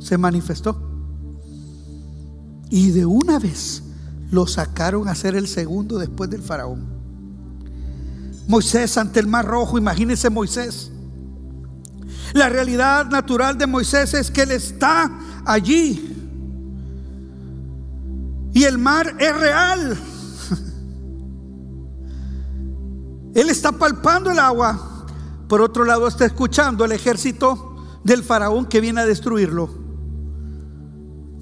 se 0.00 0.18
manifestó. 0.18 0.76
Y 2.70 2.90
de 2.90 3.06
una 3.06 3.38
vez 3.38 3.84
lo 4.32 4.48
sacaron 4.48 5.06
a 5.06 5.14
ser 5.14 5.36
el 5.36 5.46
segundo 5.46 5.96
después 5.96 6.28
del 6.28 6.42
faraón. 6.42 6.88
Moisés 8.48 8.98
ante 8.98 9.20
el 9.20 9.28
mar 9.28 9.46
rojo, 9.46 9.78
imagínense 9.78 10.28
Moisés. 10.28 10.90
La 12.32 12.48
realidad 12.48 13.06
natural 13.06 13.56
de 13.56 13.68
Moisés 13.68 14.12
es 14.12 14.28
que 14.28 14.42
él 14.42 14.50
está 14.50 15.08
allí. 15.44 16.16
Y 18.52 18.64
el 18.64 18.76
mar 18.76 19.14
es 19.20 19.38
real. 19.38 19.96
Él 23.34 23.50
está 23.50 23.72
palpando 23.72 24.30
el 24.30 24.38
agua. 24.38 25.06
Por 25.48 25.60
otro 25.60 25.84
lado 25.84 26.08
está 26.08 26.24
escuchando 26.24 26.84
el 26.84 26.92
ejército 26.92 27.76
del 28.04 28.22
faraón 28.22 28.66
que 28.66 28.80
viene 28.80 29.00
a 29.00 29.06
destruirlo. 29.06 29.68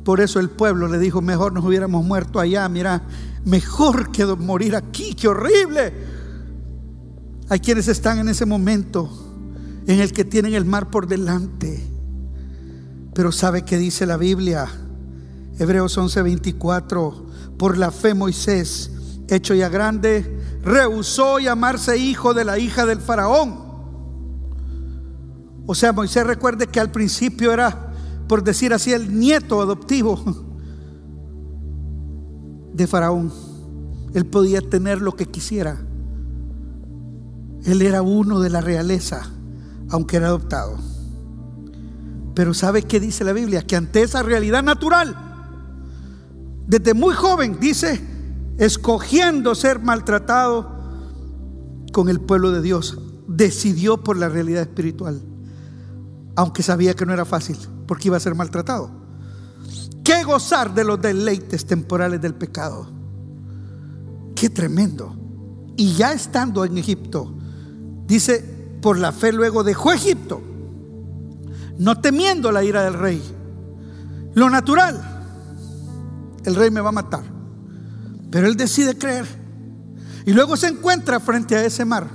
Por 0.04 0.20
eso 0.20 0.40
el 0.40 0.50
pueblo 0.50 0.88
le 0.88 0.98
dijo, 0.98 1.20
mejor 1.20 1.52
nos 1.52 1.64
hubiéramos 1.64 2.04
muerto 2.04 2.40
allá, 2.40 2.68
mira, 2.68 3.02
mejor 3.44 4.10
que 4.10 4.24
morir 4.24 4.74
aquí, 4.74 5.14
qué 5.14 5.28
horrible. 5.28 5.92
Hay 7.48 7.60
quienes 7.60 7.86
están 7.86 8.18
en 8.18 8.28
ese 8.28 8.46
momento 8.46 9.08
en 9.86 10.00
el 10.00 10.12
que 10.12 10.24
tienen 10.24 10.54
el 10.54 10.64
mar 10.64 10.90
por 10.90 11.06
delante. 11.06 11.88
Pero 13.14 13.30
¿sabe 13.30 13.62
qué 13.62 13.78
dice 13.78 14.06
la 14.06 14.16
Biblia? 14.16 14.66
Hebreos 15.58 15.98
11:24, 15.98 17.56
por 17.58 17.76
la 17.76 17.90
fe 17.90 18.14
Moisés, 18.14 18.90
hecho 19.28 19.54
ya 19.54 19.68
grande, 19.68 20.41
rehusó 20.62 21.38
llamarse 21.38 21.98
hijo 21.98 22.34
de 22.34 22.44
la 22.44 22.58
hija 22.58 22.86
del 22.86 23.00
faraón. 23.00 23.60
O 25.66 25.74
sea, 25.74 25.92
Moisés 25.92 26.26
recuerde 26.26 26.66
que 26.66 26.80
al 26.80 26.90
principio 26.90 27.52
era, 27.52 27.92
por 28.28 28.42
decir 28.42 28.72
así, 28.72 28.92
el 28.92 29.18
nieto 29.18 29.60
adoptivo 29.60 30.22
de 32.72 32.86
faraón. 32.86 33.32
Él 34.14 34.26
podía 34.26 34.60
tener 34.60 35.00
lo 35.00 35.16
que 35.16 35.26
quisiera. 35.26 35.80
Él 37.64 37.82
era 37.82 38.02
uno 38.02 38.40
de 38.40 38.50
la 38.50 38.60
realeza, 38.60 39.30
aunque 39.88 40.16
era 40.16 40.28
adoptado. 40.28 40.76
Pero 42.34 42.54
¿sabe 42.54 42.82
qué 42.82 42.98
dice 42.98 43.24
la 43.24 43.32
Biblia? 43.32 43.62
Que 43.62 43.76
ante 43.76 44.02
esa 44.02 44.22
realidad 44.22 44.62
natural, 44.62 45.16
desde 46.66 46.94
muy 46.94 47.14
joven, 47.14 47.58
dice, 47.60 48.00
escogiendo 48.64 49.56
ser 49.56 49.80
maltratado 49.80 50.70
con 51.92 52.08
el 52.08 52.20
pueblo 52.20 52.52
de 52.52 52.62
Dios, 52.62 52.96
decidió 53.26 54.04
por 54.04 54.16
la 54.16 54.28
realidad 54.28 54.62
espiritual, 54.62 55.20
aunque 56.36 56.62
sabía 56.62 56.94
que 56.94 57.04
no 57.04 57.12
era 57.12 57.24
fácil, 57.24 57.56
porque 57.88 58.06
iba 58.06 58.16
a 58.16 58.20
ser 58.20 58.36
maltratado. 58.36 58.88
¿Qué 60.04 60.22
gozar 60.22 60.74
de 60.74 60.84
los 60.84 61.00
deleites 61.00 61.66
temporales 61.66 62.20
del 62.20 62.34
pecado? 62.34 62.86
Qué 64.36 64.48
tremendo. 64.48 65.16
Y 65.76 65.94
ya 65.94 66.12
estando 66.12 66.64
en 66.64 66.78
Egipto, 66.78 67.34
dice, 68.06 68.78
por 68.80 68.96
la 68.96 69.10
fe 69.10 69.32
luego 69.32 69.64
dejó 69.64 69.92
Egipto, 69.92 70.40
no 71.78 72.00
temiendo 72.00 72.52
la 72.52 72.62
ira 72.62 72.84
del 72.84 72.94
rey. 72.94 73.20
Lo 74.34 74.48
natural, 74.48 75.02
el 76.44 76.54
rey 76.54 76.70
me 76.70 76.80
va 76.80 76.90
a 76.90 76.92
matar. 76.92 77.41
Pero 78.32 78.48
él 78.48 78.56
decide 78.56 78.96
creer. 78.96 79.26
Y 80.24 80.32
luego 80.32 80.56
se 80.56 80.68
encuentra 80.68 81.20
frente 81.20 81.54
a 81.54 81.64
ese 81.64 81.84
mar. 81.84 82.08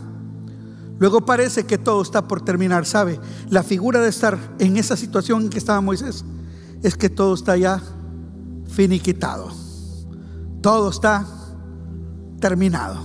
Luego 0.98 1.24
parece 1.26 1.66
que 1.66 1.78
todo 1.78 2.02
está 2.02 2.28
por 2.28 2.42
terminar, 2.42 2.88
¿sabe? 2.88 3.20
La 3.50 3.62
figura 3.62 4.02
de 4.02 4.10
estar 4.10 4.38
en 4.58 4.78
esa 4.78 4.98
situación 4.98 5.44
en 5.44 5.50
que 5.50 5.60
estaba 5.60 5.80
Moisés 5.80 6.26
es 6.82 6.98
que 6.98 7.10
todo 7.10 7.36
está 7.36 7.56
ya 7.56 7.82
finiquitado. 8.68 9.52
Todo 10.62 10.90
está 10.90 11.24
terminado. 12.40 13.00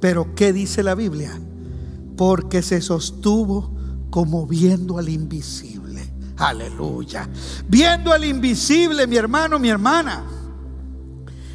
Pero 0.00 0.34
¿qué 0.34 0.52
dice 0.52 0.82
la 0.82 0.96
Biblia? 0.96 1.40
Porque 2.16 2.62
se 2.62 2.80
sostuvo 2.80 3.76
como 4.10 4.48
viendo 4.48 4.98
al 4.98 5.08
invisible. 5.08 6.12
Aleluya. 6.36 7.28
Viendo 7.68 8.12
al 8.12 8.24
invisible, 8.24 9.06
mi 9.06 9.16
hermano, 9.16 9.60
mi 9.60 9.68
hermana 9.68 10.41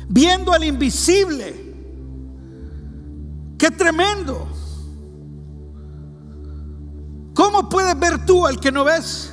viendo 0.09 0.53
al 0.53 0.63
invisible. 0.63 1.67
Qué 3.57 3.71
tremendo. 3.71 4.47
¿Cómo 7.33 7.69
puedes 7.69 7.99
ver 7.99 8.25
tú 8.25 8.45
al 8.45 8.59
que 8.59 8.71
no 8.71 8.83
ves? 8.83 9.31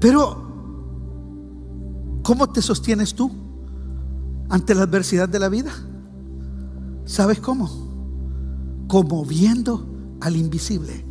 Pero, 0.00 0.36
¿cómo 2.22 2.48
te 2.50 2.62
sostienes 2.62 3.14
tú 3.14 3.30
ante 4.48 4.74
la 4.74 4.82
adversidad 4.82 5.28
de 5.28 5.38
la 5.38 5.48
vida? 5.48 5.70
¿Sabes 7.04 7.40
cómo? 7.40 7.68
Como 8.88 9.24
viendo 9.24 10.16
al 10.20 10.36
invisible. 10.36 11.04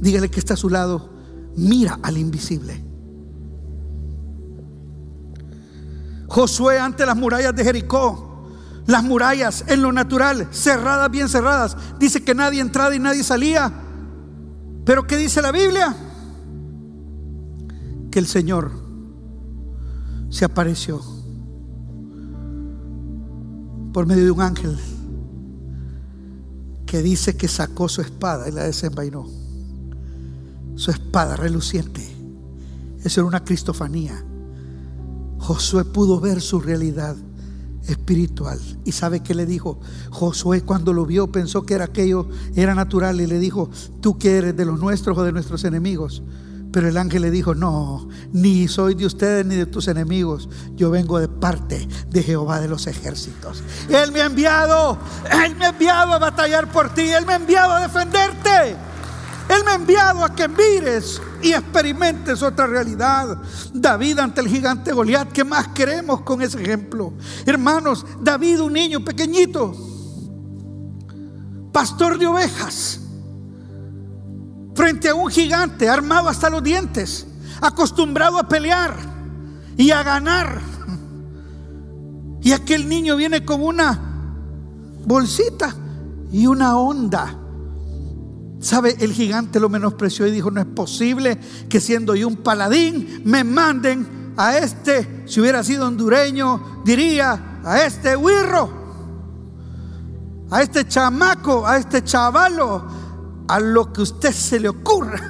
Dígale 0.00 0.30
que 0.30 0.38
está 0.38 0.54
a 0.54 0.58
su 0.58 0.68
lado, 0.68 1.10
mira 1.56 1.98
al 2.02 2.18
invisible. 2.18 2.83
Josué 6.34 6.80
ante 6.80 7.06
las 7.06 7.16
murallas 7.16 7.54
de 7.54 7.62
Jericó. 7.62 8.48
Las 8.86 9.04
murallas 9.04 9.64
en 9.68 9.82
lo 9.82 9.92
natural, 9.92 10.48
cerradas, 10.50 11.08
bien 11.08 11.28
cerradas. 11.28 11.76
Dice 12.00 12.24
que 12.24 12.34
nadie 12.34 12.60
entraba 12.60 12.92
y 12.92 12.98
nadie 12.98 13.22
salía. 13.22 13.72
Pero 14.84 15.06
¿qué 15.06 15.16
dice 15.16 15.40
la 15.40 15.52
Biblia? 15.52 15.94
Que 18.10 18.18
el 18.18 18.26
Señor 18.26 18.72
se 20.28 20.44
apareció 20.44 21.00
por 23.92 24.04
medio 24.04 24.24
de 24.24 24.30
un 24.32 24.40
ángel 24.40 24.76
que 26.84 27.00
dice 27.00 27.36
que 27.36 27.46
sacó 27.46 27.88
su 27.88 28.00
espada 28.00 28.48
y 28.48 28.50
la 28.50 28.64
desenvainó. 28.64 29.28
Su 30.74 30.90
espada 30.90 31.36
reluciente. 31.36 32.04
Eso 33.04 33.20
era 33.20 33.28
una 33.28 33.44
cristofanía. 33.44 34.24
Josué 35.44 35.84
pudo 35.84 36.20
ver 36.20 36.40
su 36.40 36.58
realidad 36.58 37.16
espiritual. 37.86 38.58
¿Y 38.86 38.92
sabe 38.92 39.20
qué 39.20 39.34
le 39.34 39.44
dijo? 39.44 39.78
Josué 40.08 40.62
cuando 40.62 40.94
lo 40.94 41.04
vio 41.04 41.30
pensó 41.30 41.66
que 41.66 41.74
era 41.74 41.84
aquello, 41.84 42.26
era 42.56 42.74
natural 42.74 43.20
y 43.20 43.26
le 43.26 43.38
dijo, 43.38 43.68
tú 44.00 44.16
que 44.16 44.38
eres 44.38 44.56
de 44.56 44.64
los 44.64 44.80
nuestros 44.80 45.18
o 45.18 45.22
de 45.22 45.32
nuestros 45.32 45.64
enemigos. 45.64 46.22
Pero 46.72 46.88
el 46.88 46.96
ángel 46.96 47.20
le 47.20 47.30
dijo, 47.30 47.54
no, 47.54 48.08
ni 48.32 48.68
soy 48.68 48.94
de 48.94 49.04
ustedes 49.04 49.44
ni 49.44 49.54
de 49.54 49.66
tus 49.66 49.86
enemigos. 49.86 50.48
Yo 50.76 50.90
vengo 50.90 51.20
de 51.20 51.28
parte 51.28 51.86
de 52.08 52.22
Jehová 52.22 52.58
de 52.58 52.68
los 52.68 52.86
ejércitos. 52.86 53.62
Él 53.90 54.12
me 54.12 54.22
ha 54.22 54.26
enviado, 54.26 54.96
Él 55.44 55.56
me 55.56 55.66
ha 55.66 55.68
enviado 55.68 56.14
a 56.14 56.18
batallar 56.18 56.72
por 56.72 56.94
ti, 56.94 57.02
Él 57.02 57.26
me 57.26 57.34
ha 57.34 57.36
enviado 57.36 57.74
a 57.74 57.80
defenderte. 57.82 58.76
Él 59.54 59.64
me 59.64 59.72
ha 59.72 59.74
enviado 59.74 60.24
a 60.24 60.34
que 60.34 60.48
mires 60.48 61.20
y 61.42 61.52
experimentes 61.52 62.42
otra 62.42 62.66
realidad. 62.66 63.38
David 63.72 64.18
ante 64.18 64.40
el 64.40 64.48
gigante 64.48 64.92
Goliat, 64.92 65.30
¿qué 65.32 65.44
más 65.44 65.68
queremos 65.68 66.22
con 66.22 66.42
ese 66.42 66.60
ejemplo? 66.60 67.12
Hermanos, 67.46 68.04
David, 68.20 68.60
un 68.60 68.72
niño 68.72 69.04
pequeñito, 69.04 69.72
pastor 71.72 72.18
de 72.18 72.26
ovejas, 72.26 73.00
frente 74.74 75.10
a 75.10 75.14
un 75.14 75.30
gigante 75.30 75.88
armado 75.88 76.28
hasta 76.28 76.50
los 76.50 76.62
dientes, 76.62 77.26
acostumbrado 77.60 78.38
a 78.38 78.48
pelear 78.48 78.96
y 79.76 79.90
a 79.90 80.02
ganar. 80.02 80.60
Y 82.42 82.52
aquel 82.52 82.88
niño 82.88 83.16
viene 83.16 83.44
con 83.44 83.62
una 83.62 84.00
bolsita 85.06 85.74
y 86.32 86.46
una 86.46 86.76
onda 86.76 87.43
¿Sabe? 88.64 88.96
El 88.98 89.12
gigante 89.12 89.60
lo 89.60 89.68
menospreció 89.68 90.26
y 90.26 90.30
dijo, 90.30 90.50
no 90.50 90.58
es 90.58 90.66
posible 90.66 91.38
que 91.68 91.82
siendo 91.82 92.14
yo 92.14 92.26
un 92.26 92.36
paladín 92.36 93.20
me 93.22 93.44
manden 93.44 94.32
a 94.38 94.56
este, 94.56 95.24
si 95.26 95.38
hubiera 95.42 95.62
sido 95.62 95.86
hondureño, 95.86 96.80
diría, 96.82 97.60
a 97.62 97.82
este 97.82 98.16
huirro, 98.16 98.70
a 100.50 100.62
este 100.62 100.88
chamaco, 100.88 101.66
a 101.66 101.76
este 101.76 102.04
chavalo, 102.04 102.86
a 103.46 103.60
lo 103.60 103.92
que 103.92 104.00
usted 104.00 104.32
se 104.32 104.58
le 104.58 104.70
ocurra. 104.70 105.20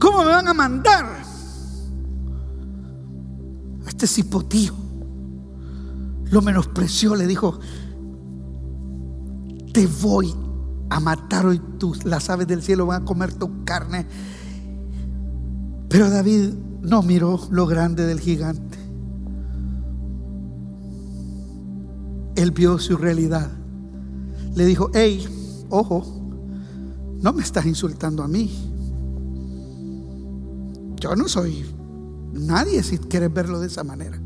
¿Cómo 0.00 0.24
me 0.24 0.30
van 0.30 0.48
a 0.48 0.54
mandar? 0.54 1.04
A 3.84 3.88
este 3.88 4.06
cipotío. 4.06 4.72
Lo 6.30 6.40
menospreció, 6.40 7.14
le 7.14 7.26
dijo, 7.26 7.60
te 9.74 9.86
voy 9.86 10.47
a 10.90 11.00
matar 11.00 11.46
hoy 11.46 11.60
tus, 11.78 12.04
las 12.04 12.30
aves 12.30 12.46
del 12.46 12.62
cielo 12.62 12.86
van 12.86 13.02
a 13.02 13.04
comer 13.04 13.32
tu 13.34 13.64
carne. 13.64 14.06
Pero 15.88 16.10
David 16.10 16.54
no 16.82 17.02
miró 17.02 17.40
lo 17.50 17.66
grande 17.66 18.06
del 18.06 18.20
gigante. 18.20 18.78
Él 22.36 22.52
vio 22.52 22.78
su 22.78 22.96
realidad. 22.96 23.50
Le 24.54 24.64
dijo, 24.64 24.90
hey, 24.94 25.26
ojo, 25.70 26.04
no 27.20 27.32
me 27.32 27.42
estás 27.42 27.66
insultando 27.66 28.22
a 28.22 28.28
mí. 28.28 28.50
Yo 31.00 31.14
no 31.16 31.28
soy 31.28 31.64
nadie 32.32 32.82
si 32.82 32.98
quieres 32.98 33.32
verlo 33.32 33.60
de 33.60 33.66
esa 33.66 33.84
manera. 33.84 34.18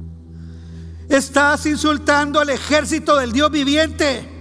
Estás 1.09 1.66
insultando 1.66 2.40
al 2.40 2.51
ejército 2.51 3.16
del 3.18 3.33
Dios 3.33 3.51
viviente. 3.51 4.31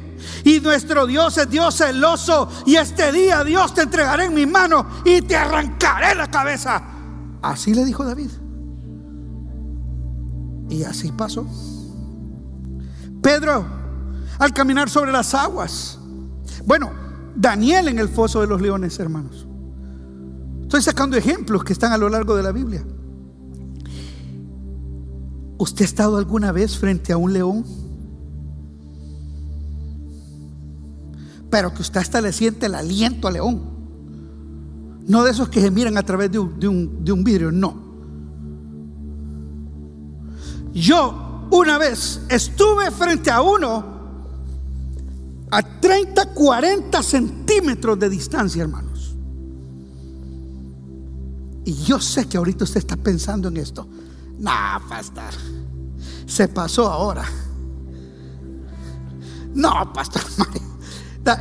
Y 0.44 0.60
nuestro 0.60 1.06
Dios 1.08 1.38
es 1.38 1.50
Dios 1.50 1.76
celoso. 1.76 2.50
Y 2.66 2.76
este 2.76 3.12
día 3.12 3.44
Dios 3.44 3.74
te 3.74 3.82
entregaré 3.82 4.26
en 4.26 4.34
mi 4.34 4.46
mano 4.46 4.86
y 5.06 5.22
te 5.22 5.36
arrancaré 5.36 6.16
la 6.16 6.30
cabeza. 6.30 6.82
Así 7.42 7.74
le 7.74 7.86
dijo 7.86 8.04
David. 8.04 8.30
Y 10.70 10.84
así 10.84 11.12
pasó. 11.12 11.46
Pedro, 13.22 13.66
al 14.40 14.54
caminar 14.54 14.90
sobre 14.90 15.12
las 15.12 15.34
aguas. 15.34 16.00
Bueno, 16.66 16.92
Daniel 17.36 17.88
en 17.88 18.00
el 18.00 18.10
foso 18.10 18.42
de 18.42 18.48
los 18.48 18.62
leones, 18.62 19.00
hermanos. 19.00 19.48
Estoy 20.62 20.82
sacando 20.82 21.18
ejemplos 21.18 21.64
que 21.64 21.74
están 21.74 21.92
a 21.92 21.98
lo 21.98 22.10
largo 22.10 22.36
de 22.36 22.44
la 22.44 22.52
Biblia. 22.52 22.84
¿Usted 25.58 25.82
ha 25.82 25.86
estado 25.86 26.18
alguna 26.18 26.52
vez 26.52 26.78
frente 26.78 27.14
a 27.14 27.18
un 27.18 27.34
león? 27.34 27.66
Pero 31.52 31.74
que 31.74 31.82
usted 31.82 32.00
hasta 32.00 32.22
le 32.22 32.32
siente 32.32 32.66
el 32.66 32.76
aliento 32.76 33.28
a 33.28 33.32
león. 33.32 33.62
No 35.06 35.24
de 35.24 35.32
esos 35.32 35.50
que 35.50 35.62
se 35.62 35.70
miran 35.70 35.98
a 35.98 36.04
través 36.04 36.32
de 36.32 36.40
un, 36.40 37.24
vidrio, 37.24 37.52
no. 37.52 37.76
Yo 40.74 41.48
una 41.52 41.78
vez 41.78 42.22
estuve 42.30 42.90
frente 42.92 43.30
a 43.30 43.42
uno 43.42 43.92
a 45.52 45.62
30, 45.62 46.34
40 46.34 47.04
centímetros 47.04 48.00
de 48.00 48.10
distancia, 48.10 48.62
hermanos. 48.62 49.18
Y 51.66 51.74
yo 51.74 52.00
sé 52.00 52.26
que 52.28 52.38
ahorita 52.38 52.64
usted 52.64 52.78
está 52.78 52.96
pensando 52.96 53.50
en 53.50 53.58
esto. 53.58 53.86
Nah, 54.40 54.80
pastor. 54.88 55.34
Se 56.26 56.48
pasó 56.48 56.88
ahora. 56.88 57.26
No, 59.54 59.92
pastor 59.92 60.24
Mario. 60.38 60.71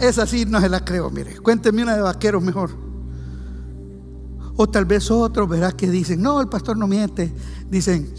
Esa 0.01 0.27
sí 0.27 0.45
no 0.47 0.61
se 0.61 0.69
la 0.69 0.85
creo, 0.85 1.11
mire. 1.11 1.39
Cuénteme 1.39 1.83
una 1.83 1.97
de 1.97 2.03
vaqueros 2.03 2.43
mejor. 2.43 2.71
O 4.57 4.69
tal 4.69 4.85
vez 4.85 5.11
otros, 5.11 5.49
verá 5.49 5.73
que 5.73 5.91
dicen, 5.91 6.21
no, 6.21 6.41
el 6.41 6.49
pastor 6.49 6.77
no 6.77 6.87
miente. 6.87 7.33
Dicen, 7.71 8.13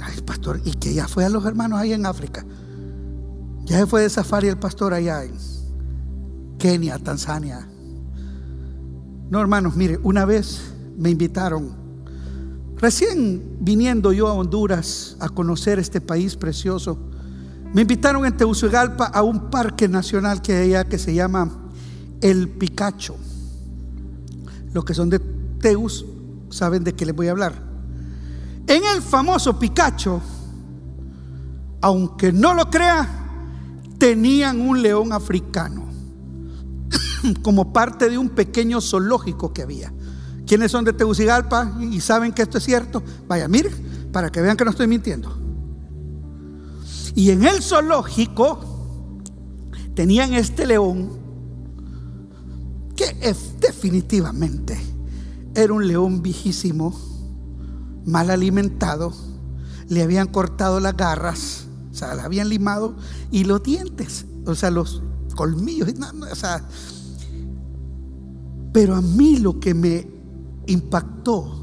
ay, 0.00 0.20
pastor, 0.22 0.60
y 0.64 0.72
que 0.74 0.94
ya 0.94 1.08
fue 1.08 1.24
a 1.24 1.28
los 1.28 1.44
hermanos 1.44 1.80
ahí 1.80 1.92
en 1.92 2.06
África. 2.06 2.44
Ya 3.64 3.78
se 3.78 3.86
fue 3.86 4.02
de 4.02 4.10
safari 4.10 4.48
el 4.48 4.58
pastor 4.58 4.94
allá 4.94 5.24
en 5.24 5.32
Kenia, 6.58 6.98
Tanzania. 6.98 7.68
No, 9.30 9.40
hermanos, 9.40 9.76
mire, 9.76 9.98
una 10.02 10.24
vez 10.24 10.60
me 10.96 11.10
invitaron, 11.10 11.70
recién 12.76 13.58
viniendo 13.60 14.12
yo 14.12 14.26
a 14.28 14.32
Honduras 14.32 15.16
a 15.20 15.28
conocer 15.28 15.78
este 15.78 16.00
país 16.00 16.36
precioso 16.36 17.09
me 17.72 17.82
invitaron 17.82 18.26
en 18.26 18.36
Tegucigalpa 18.36 19.06
a 19.06 19.22
un 19.22 19.50
parque 19.50 19.88
nacional 19.88 20.42
que 20.42 20.54
hay 20.54 20.74
allá 20.74 20.88
que 20.88 20.98
se 20.98 21.14
llama 21.14 21.50
El 22.20 22.48
Picacho. 22.48 23.16
Los 24.72 24.84
que 24.84 24.94
son 24.94 25.08
de 25.08 25.20
Teus 25.60 26.04
saben 26.50 26.82
de 26.82 26.94
qué 26.94 27.06
les 27.06 27.14
voy 27.14 27.28
a 27.28 27.30
hablar. 27.30 27.54
En 28.66 28.82
el 28.84 29.02
famoso 29.02 29.58
Picacho, 29.58 30.20
aunque 31.80 32.32
no 32.32 32.54
lo 32.54 32.68
crea, 32.70 33.08
tenían 33.98 34.60
un 34.60 34.82
león 34.82 35.12
africano 35.12 35.84
como 37.42 37.72
parte 37.72 38.10
de 38.10 38.18
un 38.18 38.30
pequeño 38.30 38.80
zoológico 38.80 39.52
que 39.52 39.62
había. 39.62 39.92
¿Quiénes 40.44 40.72
son 40.72 40.84
de 40.84 40.92
Tegucigalpa 40.92 41.76
y 41.80 42.00
saben 42.00 42.32
que 42.32 42.42
esto 42.42 42.58
es 42.58 42.64
cierto? 42.64 43.00
Vaya, 43.28 43.46
miren, 43.46 44.10
para 44.10 44.30
que 44.30 44.40
vean 44.40 44.56
que 44.56 44.64
no 44.64 44.72
estoy 44.72 44.88
mintiendo. 44.88 45.39
Y 47.14 47.30
en 47.30 47.44
el 47.44 47.62
zoológico 47.62 48.60
tenían 49.94 50.34
este 50.34 50.66
león 50.66 51.18
que 52.96 53.34
definitivamente 53.60 54.78
era 55.54 55.72
un 55.72 55.86
león 55.86 56.22
viejísimo, 56.22 56.94
mal 58.04 58.30
alimentado, 58.30 59.12
le 59.88 60.02
habían 60.02 60.28
cortado 60.28 60.80
las 60.80 60.96
garras, 60.96 61.66
o 61.90 61.94
sea, 61.94 62.14
le 62.14 62.22
habían 62.22 62.48
limado 62.48 62.94
y 63.30 63.44
los 63.44 63.62
dientes, 63.62 64.26
o 64.46 64.54
sea, 64.54 64.70
los 64.70 65.02
colmillos, 65.34 65.88
o 66.30 66.34
sea, 66.34 66.62
pero 68.72 68.94
a 68.94 69.00
mí 69.00 69.36
lo 69.36 69.58
que 69.58 69.74
me 69.74 70.08
impactó 70.66 71.59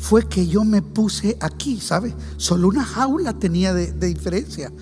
fue 0.00 0.28
que 0.28 0.46
yo 0.46 0.64
me 0.64 0.80
puse 0.80 1.36
aquí, 1.40 1.80
¿sabe? 1.80 2.14
Solo 2.36 2.68
una 2.68 2.84
jaula 2.84 3.32
tenía 3.38 3.74
de, 3.74 3.92
diferencia. 3.92 4.72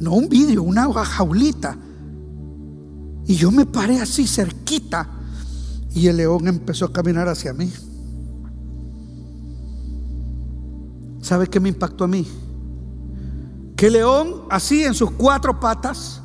No 0.00 0.14
un 0.14 0.28
vidrio, 0.28 0.62
una 0.62 0.92
jaulita. 0.92 1.78
Y 3.26 3.36
yo 3.36 3.50
me 3.50 3.66
paré 3.66 4.00
así 4.00 4.26
cerquita 4.26 5.08
y 5.94 6.08
el 6.08 6.16
león 6.16 6.48
empezó 6.48 6.86
a 6.86 6.92
caminar 6.92 7.28
hacia 7.28 7.52
mí. 7.52 7.70
¿Sabe 11.20 11.46
qué 11.46 11.60
me 11.60 11.68
impactó 11.68 12.04
a 12.04 12.08
mí? 12.08 12.26
Que 13.76 13.86
el 13.86 13.94
león, 13.94 14.42
así 14.50 14.84
en 14.84 14.94
sus 14.94 15.10
cuatro 15.12 15.58
patas, 15.58 16.20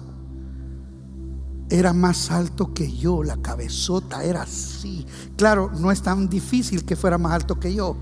era 1.70 1.94
más 1.94 2.32
alto 2.32 2.74
que 2.74 2.92
yo, 2.92 3.24
la 3.24 3.38
cabezota 3.38 4.24
era 4.24 4.42
así. 4.42 5.06
Claro, 5.38 5.72
no 5.78 5.92
es 5.92 6.02
tan 6.02 6.28
difícil 6.28 6.84
que 6.84 6.96
fuera 6.96 7.18
más 7.18 7.34
alto 7.34 7.60
que 7.60 7.74
yo. 7.74 7.96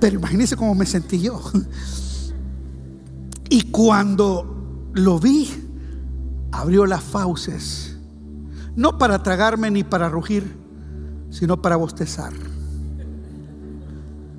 Pero 0.00 0.16
imagínense 0.16 0.56
cómo 0.56 0.74
me 0.74 0.86
sentí 0.86 1.20
yo. 1.20 1.40
Y 3.48 3.70
cuando 3.70 4.90
lo 4.94 5.20
vi, 5.20 5.48
abrió 6.50 6.84
las 6.84 7.02
fauces. 7.02 7.96
No 8.74 8.98
para 8.98 9.22
tragarme 9.22 9.70
ni 9.70 9.84
para 9.84 10.08
rugir, 10.08 10.56
sino 11.30 11.62
para 11.62 11.76
bostezar. 11.76 12.32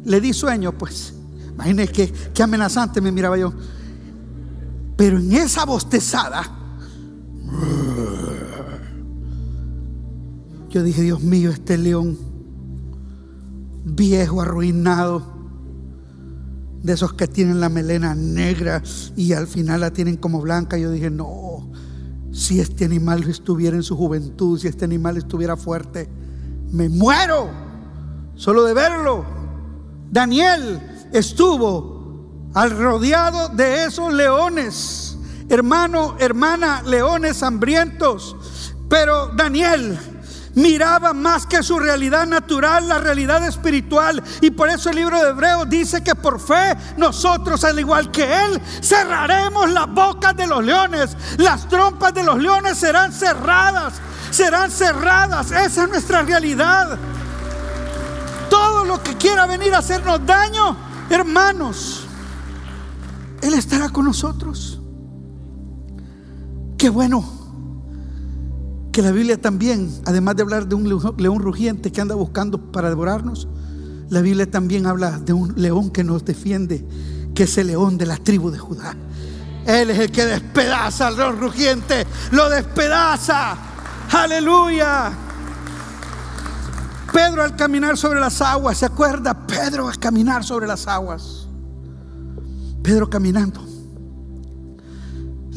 Le 0.03 0.19
di 0.19 0.33
sueño, 0.33 0.77
pues. 0.77 1.13
Imagínense 1.53 1.91
qué, 1.93 2.13
qué 2.33 2.43
amenazante 2.43 2.99
me 2.99 3.13
miraba 3.13 3.37
yo. 3.37 3.53
Pero 4.97 5.19
en 5.19 5.31
esa 5.31 5.63
bostezada, 5.63 6.56
yo 10.69 10.83
dije, 10.83 11.01
Dios 11.01 11.21
mío, 11.21 11.49
este 11.49 11.77
león 11.77 12.17
viejo, 13.83 14.41
arruinado, 14.41 15.37
de 16.83 16.93
esos 16.93 17.13
que 17.13 17.27
tienen 17.27 17.59
la 17.59 17.69
melena 17.69 18.15
negra 18.15 18.81
y 19.15 19.33
al 19.33 19.47
final 19.47 19.81
la 19.81 19.91
tienen 19.91 20.17
como 20.17 20.41
blanca. 20.41 20.77
Yo 20.77 20.91
dije, 20.91 21.09
no, 21.09 21.69
si 22.31 22.59
este 22.59 22.85
animal 22.85 23.23
estuviera 23.29 23.75
en 23.75 23.83
su 23.83 23.95
juventud, 23.95 24.59
si 24.59 24.67
este 24.67 24.85
animal 24.85 25.17
estuviera 25.17 25.57
fuerte, 25.57 26.09
me 26.71 26.89
muero 26.89 27.49
solo 28.35 28.63
de 28.63 28.73
verlo. 28.73 29.25
Daniel 30.11 30.79
estuvo 31.11 32.49
al 32.53 32.71
rodeado 32.71 33.49
de 33.49 33.85
esos 33.85 34.13
leones, 34.13 35.17
hermano, 35.49 36.15
hermana, 36.19 36.83
leones 36.83 37.43
hambrientos. 37.43 38.35
Pero 38.89 39.27
Daniel 39.35 39.99
miraba 40.57 41.13
más 41.13 41.45
que 41.45 41.61
su 41.61 41.77
realidad 41.77 42.25
natural, 42.25 42.87
la 42.87 42.97
realidad 42.97 43.45
espiritual. 43.45 44.23
Y 44.41 44.49
por 44.49 44.69
eso 44.69 44.89
el 44.89 44.95
libro 44.95 45.21
de 45.21 45.29
Hebreos 45.29 45.69
dice 45.69 46.03
que 46.03 46.15
por 46.15 46.39
fe 46.39 46.75
nosotros, 46.97 47.63
al 47.63 47.79
igual 47.79 48.09
que 48.09 48.23
Él, 48.23 48.59
cerraremos 48.81 49.69
las 49.69 49.87
bocas 49.87 50.35
de 50.35 50.47
los 50.47 50.65
leones. 50.65 51.15
Las 51.37 51.69
trompas 51.69 52.11
de 52.15 52.23
los 52.23 52.39
leones 52.39 52.75
serán 52.75 53.13
cerradas, 53.13 54.01
serán 54.31 54.71
cerradas. 54.71 55.51
Esa 55.51 55.83
es 55.83 55.89
nuestra 55.89 56.23
realidad. 56.23 56.97
Todo 58.49 58.83
lo 58.83 59.03
que 59.03 59.15
quiera 59.15 59.45
venir 59.45 59.75
a 59.75 59.77
hacernos 59.77 60.25
daño, 60.25 60.75
hermanos, 61.11 62.07
Él 63.43 63.53
estará 63.53 63.89
con 63.89 64.05
nosotros. 64.05 64.79
Qué 66.79 66.89
bueno 66.89 67.36
que 68.97 69.03
la 69.03 69.11
Biblia 69.11 69.39
también, 69.39 69.91
además 70.05 70.35
de 70.37 70.41
hablar 70.41 70.67
de 70.67 70.73
un 70.73 70.89
león 71.17 71.37
rugiente 71.37 71.91
que 71.91 72.01
anda 72.01 72.15
buscando 72.15 72.71
para 72.71 72.89
devorarnos, 72.89 73.47
la 74.09 74.21
Biblia 74.21 74.49
también 74.49 74.87
habla 74.87 75.19
de 75.19 75.33
un 75.33 75.53
león 75.55 75.91
que 75.91 76.03
nos 76.03 76.25
defiende, 76.25 76.83
que 77.35 77.43
es 77.43 77.55
el 77.59 77.67
león 77.67 77.99
de 77.99 78.07
la 78.07 78.17
tribu 78.17 78.49
de 78.49 78.57
Judá. 78.57 78.95
Él 79.67 79.91
es 79.91 79.99
el 79.99 80.11
que 80.11 80.25
despedaza 80.25 81.09
al 81.09 81.15
león 81.15 81.39
rugiente, 81.39 82.07
lo 82.31 82.49
despedaza. 82.49 83.55
Aleluya. 84.13 85.11
Pedro 87.13 87.43
al 87.43 87.55
caminar 87.55 87.99
sobre 87.99 88.19
las 88.19 88.41
aguas, 88.41 88.79
¿se 88.79 88.87
acuerda? 88.87 89.45
Pedro 89.45 89.89
al 89.89 89.99
caminar 89.99 90.43
sobre 90.43 90.65
las 90.65 90.87
aguas. 90.87 91.45
Pedro 92.81 93.07
caminando. 93.07 93.66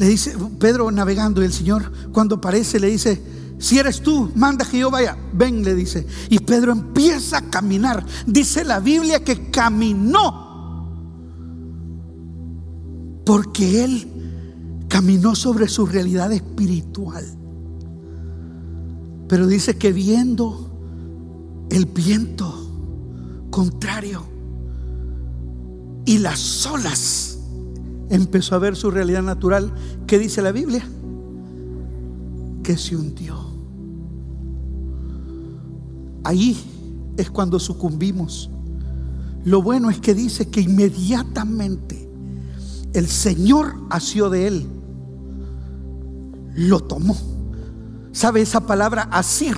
Le 0.01 0.07
dice, 0.07 0.35
Pedro 0.57 0.89
navegando 0.89 1.43
y 1.43 1.45
el 1.45 1.53
Señor 1.53 1.91
cuando 2.11 2.37
aparece 2.37 2.79
le 2.79 2.87
dice, 2.87 3.21
si 3.59 3.77
eres 3.77 4.01
tú, 4.01 4.31
manda 4.33 4.65
que 4.65 4.79
yo 4.79 4.89
vaya. 4.89 5.15
Ven, 5.31 5.63
le 5.63 5.75
dice. 5.75 6.07
Y 6.31 6.39
Pedro 6.39 6.71
empieza 6.71 7.37
a 7.37 7.49
caminar. 7.51 8.03
Dice 8.25 8.63
la 8.63 8.79
Biblia 8.79 9.23
que 9.23 9.51
caminó. 9.51 10.89
Porque 13.23 13.83
él 13.83 14.87
caminó 14.87 15.35
sobre 15.35 15.67
su 15.67 15.85
realidad 15.85 16.31
espiritual. 16.31 17.23
Pero 19.27 19.45
dice 19.45 19.77
que 19.77 19.93
viendo 19.93 21.67
el 21.69 21.85
viento 21.85 23.47
contrario 23.51 24.23
y 26.07 26.17
las 26.17 26.65
olas, 26.65 27.30
empezó 28.11 28.55
a 28.55 28.59
ver 28.59 28.75
su 28.75 28.91
realidad 28.91 29.23
natural. 29.23 29.73
¿Qué 30.05 30.19
dice 30.19 30.41
la 30.41 30.51
Biblia? 30.51 30.85
Que 32.61 32.77
se 32.77 32.95
hundió. 32.95 33.39
Ahí 36.23 36.55
es 37.17 37.31
cuando 37.31 37.59
sucumbimos. 37.59 38.49
Lo 39.43 39.61
bueno 39.63 39.89
es 39.89 39.99
que 39.99 40.13
dice 40.13 40.49
que 40.49 40.61
inmediatamente 40.61 42.07
el 42.93 43.07
Señor 43.07 43.75
asió 43.89 44.29
de 44.29 44.47
él. 44.47 44.67
Lo 46.53 46.81
tomó. 46.81 47.17
¿Sabe 48.11 48.41
esa 48.41 48.67
palabra 48.67 49.03
asir? 49.03 49.55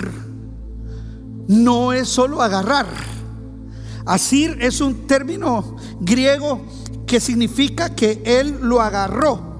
No 1.47 1.91
es 1.91 2.07
solo 2.07 2.41
agarrar. 2.41 2.85
Asir 4.05 4.57
es 4.61 4.79
un 4.79 5.07
término 5.07 5.75
griego 5.99 6.61
que 7.05 7.19
significa 7.19 7.93
que 7.95 8.21
él 8.25 8.59
lo 8.61 8.81
agarró 8.81 9.53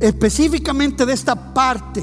específicamente 0.00 1.04
de 1.04 1.12
esta 1.12 1.52
parte 1.52 2.02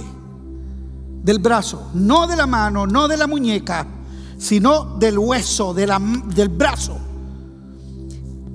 del 1.23 1.39
brazo, 1.39 1.89
no 1.93 2.27
de 2.27 2.35
la 2.35 2.47
mano, 2.47 2.85
no 2.85 3.07
de 3.07 3.17
la 3.17 3.27
muñeca, 3.27 3.87
sino 4.37 4.97
del 4.97 5.17
hueso, 5.17 5.73
de 5.73 5.87
la, 5.87 5.99
del 6.33 6.49
brazo, 6.49 6.97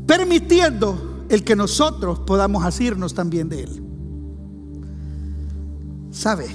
permitiendo 0.07 1.25
el 1.29 1.45
que 1.45 1.57
nosotros 1.57 2.21
podamos 2.21 2.65
asirnos 2.65 3.15
también 3.15 3.49
de 3.49 3.65
él. 3.65 3.83
¿Sabe? 6.13 6.47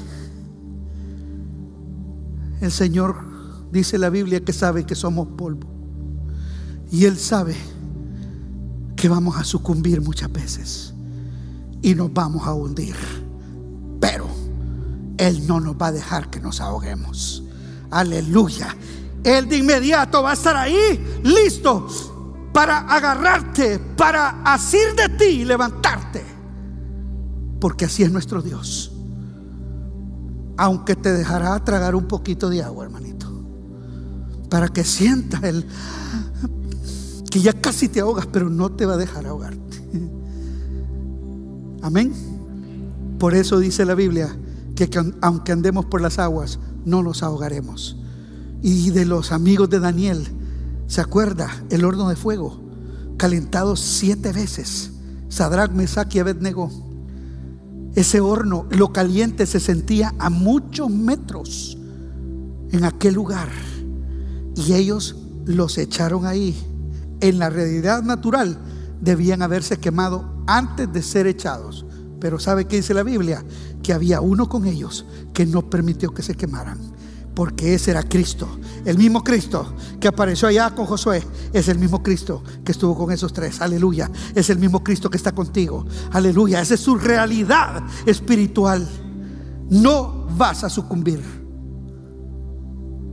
El 2.62 2.72
Señor 2.72 3.18
dice 3.72 3.98
la 3.98 4.10
Biblia 4.10 4.44
que 4.44 4.54
sabe 4.54 4.86
que 4.86 4.96
somos 4.96 5.28
polvo. 5.30 5.68
Y 6.92 7.06
Él 7.06 7.18
sabe 7.18 7.56
que 8.98 9.08
vamos 9.08 9.38
a 9.38 9.44
sucumbir 9.46 10.02
muchas 10.02 10.30
veces 10.30 10.94
y 11.82 11.96
nos 11.96 12.12
vamos 12.12 12.46
a 12.46 12.54
hundir. 12.54 12.96
Pero 14.02 14.28
él 15.18 15.48
no 15.48 15.60
nos 15.62 15.76
va 15.76 15.88
a 15.88 15.92
dejar 15.92 16.30
que 16.30 16.42
nos 16.42 16.60
ahoguemos. 16.60 17.44
Aleluya. 17.92 18.76
Él 19.24 19.48
de 19.48 19.58
inmediato 19.58 20.24
va 20.24 20.32
a 20.32 20.34
estar 20.34 20.58
ahí, 20.58 21.22
listo, 21.24 21.88
para 22.52 22.80
agarrarte, 22.80 23.80
para 23.80 24.42
asir 24.42 24.96
de 24.96 25.10
ti 25.10 25.26
y 25.26 25.46
levantarte. 25.46 26.26
Porque 27.62 27.86
así 27.86 28.04
es 28.04 28.12
nuestro 28.12 28.42
Dios. 28.42 28.92
Aunque 30.58 30.96
te 30.96 31.14
dejará 31.14 31.64
tragar 31.64 31.94
un 31.94 32.08
poquito 32.08 32.50
de 32.50 32.64
agua, 32.64 32.86
hermanito. 32.86 33.28
Para 34.50 34.70
que 34.70 34.84
sientas 34.84 35.44
el 35.44 35.68
que 37.38 37.44
ya 37.44 37.54
casi 37.54 37.88
te 37.88 38.00
ahogas, 38.00 38.26
pero 38.26 38.50
no 38.50 38.72
te 38.72 38.88
va 38.88 38.96
a 38.96 38.98
dejar 38.98 39.28
ahogarte. 39.28 39.78
Amén. 41.84 42.12
Por 43.20 43.36
eso 43.36 43.60
dice 43.60 43.86
la 43.86 43.94
Biblia 43.94 44.36
que 44.76 44.90
aunque 45.22 45.52
andemos 45.52 45.86
por 45.86 46.02
las 46.02 46.18
aguas, 46.18 46.58
no 46.84 47.04
nos 47.04 47.22
ahogaremos. 47.22 47.96
Y 48.64 48.90
de 48.90 49.06
los 49.06 49.32
amigos 49.32 49.70
de 49.70 49.80
Daniel, 49.80 50.26
¿se 50.88 51.00
acuerda? 51.00 51.64
El 51.70 51.86
horno 51.86 52.10
de 52.10 52.16
fuego, 52.16 52.60
calentado 53.18 53.76
siete 53.76 54.32
veces. 54.32 54.94
Sadrach, 55.30 55.72
Mesach 55.72 56.16
y 56.16 56.20
Abednego. 56.20 56.72
Ese 57.94 58.20
horno, 58.20 58.66
lo 58.72 58.92
caliente 58.92 59.46
se 59.46 59.60
sentía 59.60 60.16
a 60.18 60.32
muchos 60.32 60.90
metros 60.90 61.78
en 62.72 62.84
aquel 62.84 63.14
lugar. 63.14 63.50
Y 64.56 64.74
ellos 64.74 65.16
los 65.46 65.78
echaron 65.78 66.26
ahí. 66.26 66.56
En 67.20 67.40
la 67.40 67.50
realidad 67.50 68.04
natural 68.04 68.58
debían 69.02 69.42
haberse 69.42 69.78
quemado 69.78 70.44
antes 70.48 70.92
de 70.92 71.02
ser 71.02 71.28
echados. 71.28 71.86
Pero 72.20 72.40
¿sabe 72.40 72.66
qué 72.66 72.78
dice 72.78 72.94
la 72.94 73.04
Biblia? 73.04 73.44
Que 73.84 73.94
había 73.94 74.22
uno 74.22 74.50
con 74.50 74.66
ellos 74.66 75.06
que 75.34 75.46
no 75.46 75.70
permitió 75.70 76.14
que 76.14 76.24
se 76.24 76.36
quemaran. 76.36 76.80
Porque 77.36 77.76
ese 77.76 77.92
era 77.92 78.02
Cristo. 78.02 78.48
El 78.84 78.98
mismo 78.98 79.24
Cristo 79.24 79.76
que 80.00 80.08
apareció 80.08 80.48
allá 80.48 80.74
con 80.74 80.88
Josué 80.88 81.24
es 81.54 81.68
el 81.68 81.78
mismo 81.78 82.02
Cristo 82.02 82.44
que 82.64 82.72
estuvo 82.72 82.98
con 82.98 83.12
esos 83.12 83.32
tres. 83.32 83.62
Aleluya. 83.62 84.10
Es 84.34 84.50
el 84.50 84.58
mismo 84.58 84.84
Cristo 84.84 85.10
que 85.10 85.18
está 85.18 85.34
contigo. 85.34 85.86
Aleluya. 86.12 86.62
Esa 86.62 86.74
es 86.74 86.80
su 86.80 86.98
realidad 86.98 87.84
espiritual. 88.08 88.88
No 89.70 90.26
vas 90.36 90.64
a 90.64 90.70
sucumbir. 90.70 91.22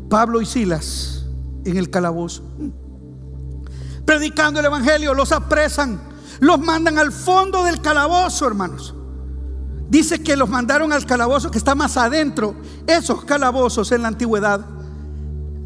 Pablo 0.09 0.41
y 0.41 0.47
Silas 0.47 1.27
en 1.65 1.77
el 1.77 1.91
calabozo. 1.91 2.45
Predicando 4.05 4.61
el 4.61 4.67
Evangelio, 4.67 5.15
los 5.15 5.33
apresan 5.33 6.15
los 6.41 6.61
mandan 6.61 6.99
al 6.99 7.13
fondo 7.13 7.65
del 7.65 7.81
calabozo, 7.81 8.47
hermanos. 8.47 8.95
Dice 9.89 10.23
que 10.23 10.37
los 10.37 10.49
mandaron 10.49 10.93
al 10.93 11.07
calabozo 11.07 11.51
que 11.51 11.59
está 11.59 11.75
más 11.75 11.97
adentro. 11.97 12.55
Esos 12.87 13.25
calabozos 13.25 13.93
en 13.93 14.03
la 14.03 14.09
antigüedad, 14.09 14.65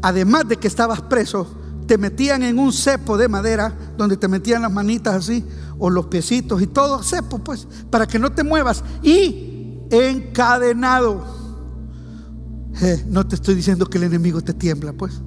además 0.01 0.47
de 0.47 0.57
que 0.57 0.67
estabas 0.67 1.01
preso, 1.01 1.47
te 1.87 1.97
metían 1.97 2.43
en 2.43 2.59
un 2.59 2.71
cepo 2.71 3.17
de 3.17 3.27
madera 3.27 3.75
donde 3.97 4.17
te 4.17 4.27
metían 4.27 4.61
las 4.61 4.71
manitas 4.71 5.15
así 5.15 5.43
o 5.79 5.89
los 5.89 6.05
piecitos 6.05 6.61
y 6.61 6.67
todo 6.67 7.01
cepo, 7.01 7.39
pues, 7.39 7.67
para 7.89 8.05
que 8.05 8.19
no 8.19 8.31
te 8.31 8.43
muevas 8.43 8.83
y 9.01 9.79
encadenado. 9.89 11.25
Eh, 12.81 13.03
no 13.07 13.25
te 13.27 13.35
estoy 13.35 13.55
diciendo 13.55 13.87
que 13.87 13.97
el 13.97 14.03
enemigo 14.03 14.41
te 14.41 14.53
tiembla, 14.53 14.93
pues. 14.93 15.19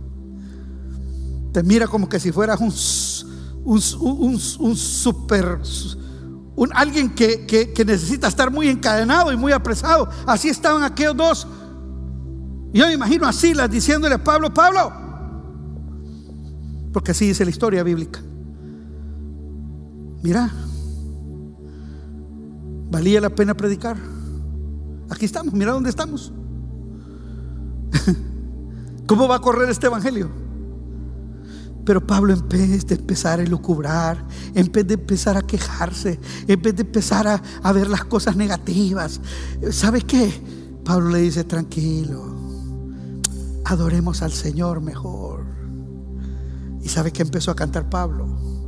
Te 1.53 1.63
mira 1.63 1.87
como 1.87 2.09
que 2.09 2.19
si 2.19 2.33
fueras 2.33 2.61
un 2.61 2.73
un, 3.65 3.81
un, 4.59 4.77
super, 4.77 5.61
un, 6.57 6.71
alguien 6.75 7.15
que, 7.15 7.47
que, 7.47 7.85
necesita 7.85 8.27
estar 8.29 8.51
muy 8.51 8.69
encadenado 8.69 9.33
y 9.33 9.37
muy 9.37 9.53
apresado. 9.53 10.09
Así 10.27 10.49
estaban 10.49 10.83
aquellos 10.83 11.17
dos. 11.17 11.47
Yo 12.73 12.87
me 12.87 12.95
imagino 12.95 13.27
a 13.27 13.33
Silas 13.33 13.71
diciéndole 13.71 14.15
a 14.15 14.25
Pablo, 14.25 14.53
Pablo, 14.53 14.93
porque 16.93 17.13
así 17.13 17.29
dice 17.29 17.45
la 17.45 17.51
historia 17.51 17.83
bíblica. 17.83 18.21
Mira, 20.23 20.51
valía 22.91 23.21
la 23.21 23.31
pena 23.31 23.55
predicar. 23.55 23.97
Aquí 25.11 25.27
estamos, 25.27 25.53
mira 25.53 25.73
dónde 25.73 25.91
estamos. 25.91 26.33
¿Cómo 29.07 29.29
va 29.29 29.37
a 29.37 29.41
correr 29.41 29.69
este 29.69 29.87
evangelio? 29.87 30.42
Pero 31.85 32.07
Pablo 32.07 32.33
en 32.33 32.49
vez 32.49 32.87
de 32.87 32.95
empezar 32.95 33.41
a 33.41 33.45
lucubrar, 33.45 34.25
en 34.55 34.71
vez 34.71 34.87
de 34.87 34.95
empezar 34.95 35.37
a 35.37 35.43
quejarse, 35.43 36.21
en 36.47 36.63
vez 36.63 36.77
de 36.77 36.83
empezar 36.83 37.27
a, 37.27 37.73
ver 37.73 37.89
las 37.89 38.05
cosas 38.05 38.37
negativas, 38.37 39.21
¿sabe 39.71 40.03
qué? 40.03 40.33
Pablo 40.85 41.11
le 41.11 41.21
dice, 41.21 41.45
tranquilo, 41.45 42.23
adoremos 43.65 44.23
al 44.23 44.33
Señor 44.33 44.81
mejor. 44.81 45.45
¿Y 46.83 46.89
sabe 46.89 47.13
qué 47.13 47.23
empezó 47.23 47.51
a 47.51 47.57
cantar 47.57 47.89
Pablo? 47.89 48.62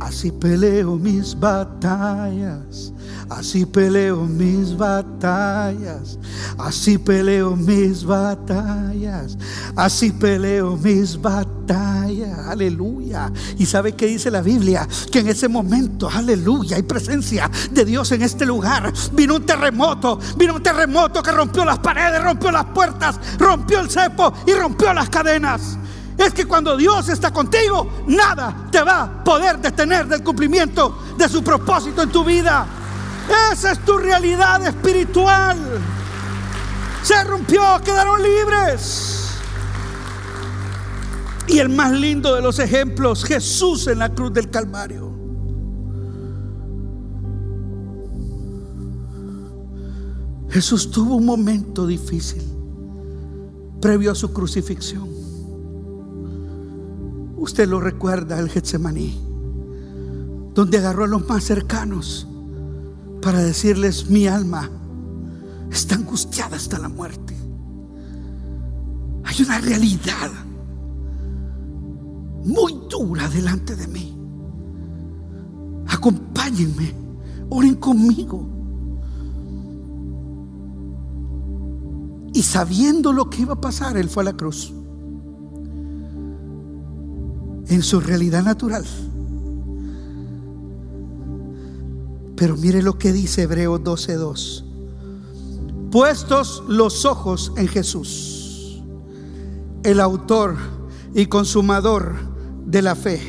Así 0.00 0.30
peleo 0.30 0.96
mis 0.96 1.38
batallas, 1.38 2.92
así 3.28 3.66
peleo 3.66 4.26
mis 4.26 4.76
batallas, 4.76 6.18
así 6.56 6.98
peleo 6.98 7.56
mis 7.56 8.04
batallas, 8.04 9.36
así 9.74 10.12
peleo 10.12 10.76
mis 10.76 11.20
batallas, 11.20 12.38
aleluya. 12.46 13.32
Y 13.58 13.66
sabe 13.66 13.92
qué 13.92 14.06
dice 14.06 14.30
la 14.30 14.40
Biblia, 14.40 14.86
que 15.10 15.18
en 15.18 15.28
ese 15.28 15.48
momento, 15.48 16.08
aleluya, 16.08 16.76
hay 16.76 16.84
presencia 16.84 17.50
de 17.72 17.84
Dios 17.84 18.12
en 18.12 18.22
este 18.22 18.46
lugar. 18.46 18.92
Vino 19.12 19.34
un 19.34 19.44
terremoto, 19.44 20.20
vino 20.36 20.54
un 20.54 20.62
terremoto 20.62 21.22
que 21.24 21.32
rompió 21.32 21.64
las 21.64 21.80
paredes, 21.80 22.22
rompió 22.22 22.52
las 22.52 22.66
puertas, 22.66 23.18
rompió 23.36 23.80
el 23.80 23.90
cepo 23.90 24.32
y 24.46 24.52
rompió 24.52 24.94
las 24.94 25.08
cadenas 25.10 25.76
es 26.18 26.34
que 26.34 26.46
cuando 26.46 26.76
Dios 26.76 27.08
está 27.08 27.32
contigo, 27.32 27.88
nada 28.08 28.68
te 28.72 28.82
va 28.82 29.02
a 29.02 29.24
poder 29.24 29.60
detener 29.60 30.08
del 30.08 30.24
cumplimiento 30.24 30.98
de 31.16 31.28
su 31.28 31.44
propósito 31.44 32.02
en 32.02 32.10
tu 32.10 32.24
vida. 32.24 32.66
Esa 33.52 33.72
es 33.72 33.84
tu 33.84 33.96
realidad 33.96 34.66
espiritual. 34.66 35.56
Se 37.04 37.22
rompió, 37.22 37.62
quedaron 37.84 38.20
libres. 38.20 39.30
Y 41.46 41.60
el 41.60 41.68
más 41.68 41.92
lindo 41.92 42.34
de 42.34 42.42
los 42.42 42.58
ejemplos, 42.58 43.24
Jesús 43.24 43.86
en 43.86 44.00
la 44.00 44.12
cruz 44.12 44.32
del 44.32 44.50
Calvario. 44.50 45.08
Jesús 50.50 50.90
tuvo 50.90 51.14
un 51.14 51.26
momento 51.26 51.86
difícil 51.86 52.42
previo 53.80 54.10
a 54.10 54.14
su 54.14 54.32
crucifixión. 54.32 55.07
Usted 57.38 57.68
lo 57.68 57.80
recuerda, 57.80 58.38
el 58.40 58.48
Getsemaní, 58.48 59.16
donde 60.54 60.78
agarró 60.78 61.04
a 61.04 61.06
los 61.06 61.26
más 61.28 61.44
cercanos 61.44 62.26
para 63.22 63.38
decirles, 63.38 64.10
mi 64.10 64.26
alma 64.26 64.68
está 65.70 65.94
angustiada 65.94 66.56
hasta 66.56 66.80
la 66.80 66.88
muerte. 66.88 67.36
Hay 69.24 69.42
una 69.42 69.60
realidad 69.60 70.30
muy 72.44 72.74
dura 72.90 73.28
delante 73.28 73.76
de 73.76 73.86
mí. 73.86 74.18
Acompáñenme, 75.86 76.92
oren 77.50 77.76
conmigo. 77.76 78.46
Y 82.34 82.42
sabiendo 82.42 83.12
lo 83.12 83.30
que 83.30 83.42
iba 83.42 83.54
a 83.54 83.60
pasar, 83.60 83.96
Él 83.96 84.08
fue 84.08 84.22
a 84.22 84.24
la 84.24 84.36
cruz 84.36 84.74
en 87.68 87.82
su 87.82 88.00
realidad 88.00 88.42
natural. 88.42 88.84
Pero 92.36 92.56
mire 92.56 92.82
lo 92.82 92.98
que 92.98 93.12
dice 93.12 93.42
Hebreos 93.42 93.80
12:2. 93.82 94.64
Puestos 95.90 96.62
los 96.68 97.04
ojos 97.04 97.52
en 97.56 97.66
Jesús, 97.66 98.82
el 99.82 100.00
autor 100.00 100.56
y 101.14 101.26
consumador 101.26 102.14
de 102.66 102.82
la 102.82 102.94
fe. 102.94 103.20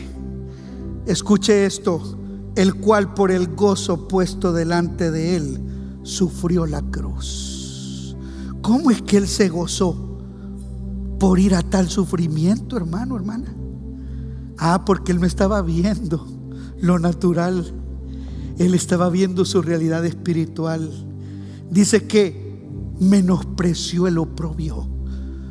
Escuche 1.05 1.65
esto, 1.65 2.17
el 2.55 2.75
cual 2.75 3.13
por 3.13 3.31
el 3.31 3.55
gozo 3.55 4.07
puesto 4.07 4.53
delante 4.53 5.09
de 5.09 5.37
él 5.37 5.59
sufrió 6.03 6.65
la 6.65 6.81
cruz. 6.81 8.15
¿Cómo 8.61 8.91
es 8.91 9.01
que 9.01 9.17
él 9.17 9.27
se 9.27 9.49
gozó 9.49 9.95
por 11.19 11.39
ir 11.39 11.55
a 11.55 11.63
tal 11.63 11.89
sufrimiento, 11.89 12.77
hermano, 12.77 13.15
hermana? 13.15 13.55
Ah, 14.59 14.83
porque 14.85 15.13
él 15.13 15.19
me 15.19 15.27
estaba 15.27 15.61
viendo 15.61 16.27
lo 16.81 16.99
natural. 16.99 17.73
Él 18.57 18.73
estaba 18.73 19.09
viendo 19.09 19.45
su 19.45 19.61
realidad 19.61 20.05
espiritual. 20.05 20.89
Dice 21.69 22.07
que 22.07 22.67
menospreció 22.99 24.07
el 24.07 24.17
oprobio, 24.17 24.87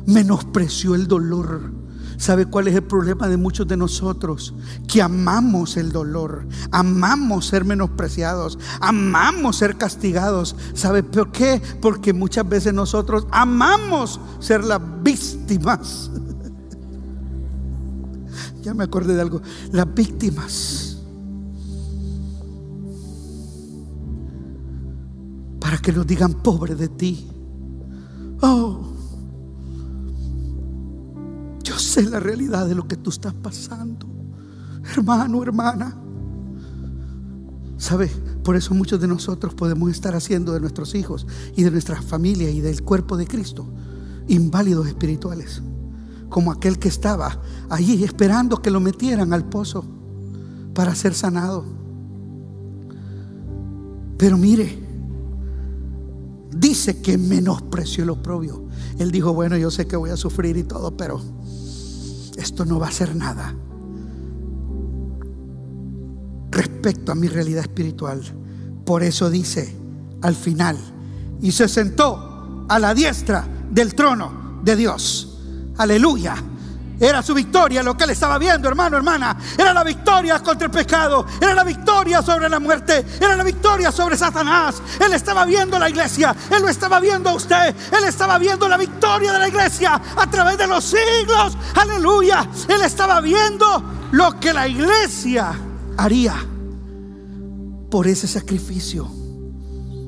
menospreció 0.05 0.93
el 0.93 1.07
dolor. 1.07 1.73
¿Sabe 2.17 2.45
cuál 2.45 2.67
es 2.67 2.75
el 2.75 2.83
problema 2.83 3.29
de 3.29 3.37
muchos 3.37 3.65
de 3.67 3.77
nosotros? 3.77 4.53
Que 4.87 5.01
amamos 5.01 5.77
el 5.77 5.91
dolor, 5.91 6.45
amamos 6.69 7.47
ser 7.47 7.63
menospreciados, 7.63 8.59
amamos 8.81 9.55
ser 9.55 9.77
castigados. 9.77 10.55
¿Sabe 10.73 11.01
por 11.01 11.31
qué? 11.31 11.61
Porque 11.81 12.13
muchas 12.13 12.47
veces 12.47 12.73
nosotros 12.73 13.25
amamos 13.31 14.19
ser 14.39 14.65
las 14.65 14.81
víctimas 15.01 16.11
ya 18.61 18.73
me 18.73 18.83
acordé 18.83 19.15
de 19.15 19.21
algo. 19.21 19.41
Las 19.71 19.93
víctimas. 19.93 20.97
Para 25.59 25.77
que 25.77 25.91
nos 25.91 26.05
digan 26.07 26.33
pobre 26.41 26.75
de 26.75 26.87
ti. 26.87 27.27
Oh, 28.41 28.81
yo 31.63 31.77
sé 31.77 32.03
la 32.03 32.19
realidad 32.19 32.67
de 32.67 32.75
lo 32.75 32.87
que 32.87 32.95
tú 32.95 33.09
estás 33.09 33.33
pasando. 33.33 34.07
Hermano, 34.95 35.43
hermana. 35.43 35.95
¿Sabe? 37.77 38.09
Por 38.43 38.55
eso 38.55 38.73
muchos 38.73 38.99
de 38.99 39.07
nosotros 39.07 39.53
podemos 39.53 39.91
estar 39.91 40.15
haciendo 40.15 40.53
de 40.53 40.59
nuestros 40.59 40.95
hijos 40.95 41.27
y 41.55 41.63
de 41.63 41.71
nuestra 41.71 42.01
familia 42.01 42.49
y 42.49 42.61
del 42.61 42.83
cuerpo 42.83 43.15
de 43.15 43.27
Cristo 43.27 43.67
inválidos 44.27 44.87
espirituales 44.87 45.61
como 46.29 46.51
aquel 46.51 46.79
que 46.79 46.87
estaba 46.87 47.41
allí 47.69 48.03
esperando 48.03 48.61
que 48.61 48.71
lo 48.71 48.79
metieran 48.79 49.33
al 49.33 49.45
pozo 49.45 49.83
para 50.73 50.95
ser 50.95 51.13
sanado. 51.13 51.65
Pero 54.17 54.37
mire, 54.37 54.77
dice 56.51 57.01
que 57.01 57.17
menospreció 57.17 58.03
el 58.03 58.11
oprobio. 58.11 58.67
Él 58.97 59.11
dijo, 59.11 59.33
bueno, 59.33 59.57
yo 59.57 59.71
sé 59.71 59.87
que 59.87 59.95
voy 59.95 60.09
a 60.09 60.17
sufrir 60.17 60.57
y 60.57 60.63
todo, 60.63 60.95
pero 60.95 61.21
esto 62.37 62.65
no 62.65 62.79
va 62.79 62.87
a 62.87 62.91
ser 62.91 63.15
nada 63.15 63.55
respecto 66.51 67.11
a 67.11 67.15
mi 67.15 67.27
realidad 67.27 67.61
espiritual. 67.61 68.21
Por 68.85 69.03
eso 69.03 69.29
dice 69.29 69.75
al 70.21 70.35
final, 70.35 70.77
y 71.41 71.51
se 71.51 71.67
sentó 71.67 72.65
a 72.67 72.79
la 72.79 72.93
diestra 72.93 73.47
del 73.71 73.95
trono 73.95 74.59
de 74.63 74.75
Dios. 74.75 75.28
Aleluya. 75.79 76.35
Era 76.99 77.23
su 77.23 77.33
victoria 77.33 77.81
lo 77.81 77.95
que 77.95 78.03
él 78.03 78.09
estaba 78.09 78.37
viendo, 78.37 78.67
hermano, 78.67 78.97
hermana. 78.97 79.37
Era 79.57 79.73
la 79.73 79.85
victoria 79.85 80.43
contra 80.43 80.65
el 80.65 80.71
pecado. 80.71 81.25
Era 81.39 81.53
la 81.53 81.63
victoria 81.63 82.21
sobre 82.21 82.49
la 82.49 82.59
muerte. 82.59 83.05
Era 83.17 83.37
la 83.37 83.43
victoria 83.43 83.89
sobre 83.89 84.17
Satanás. 84.17 84.81
Él 84.99 85.13
estaba 85.13 85.45
viendo 85.45 85.79
la 85.79 85.89
iglesia. 85.89 86.35
Él 86.51 86.61
lo 86.61 86.67
estaba 86.67 86.99
viendo 86.99 87.29
a 87.29 87.35
usted. 87.35 87.73
Él 87.97 88.03
estaba 88.05 88.37
viendo 88.37 88.67
la 88.67 88.75
victoria 88.75 89.31
de 89.31 89.39
la 89.39 89.47
iglesia 89.47 90.01
a 90.17 90.29
través 90.29 90.57
de 90.57 90.67
los 90.67 90.83
siglos. 90.83 91.57
Aleluya. 91.75 92.45
Él 92.67 92.81
estaba 92.81 93.21
viendo 93.21 93.81
lo 94.11 94.37
que 94.37 94.51
la 94.51 94.67
iglesia 94.67 95.57
haría 95.95 96.35
por 97.89 98.07
ese 98.07 98.27
sacrificio. 98.27 99.09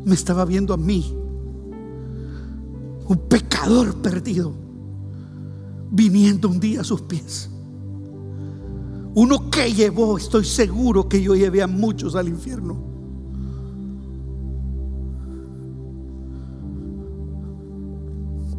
Me 0.04 0.16
estaba 0.16 0.44
viendo 0.44 0.74
a 0.74 0.78
mí. 0.78 1.16
Un 3.06 3.28
pecador 3.30 4.02
perdido 4.02 4.71
viniendo 5.92 6.48
un 6.50 6.60
día 6.60 6.82
a 6.82 6.84
sus 6.84 7.02
pies. 7.02 7.50
Uno 9.14 9.52
que 9.52 9.74
llevó, 9.74 10.18
estoy 10.18 10.46
seguro 10.46 11.10
que 11.10 11.22
yo 11.22 11.36
llevé 11.36 11.62
a 11.62 11.68
muchos 11.68 12.16
al 12.16 12.30
infierno. 12.30 12.90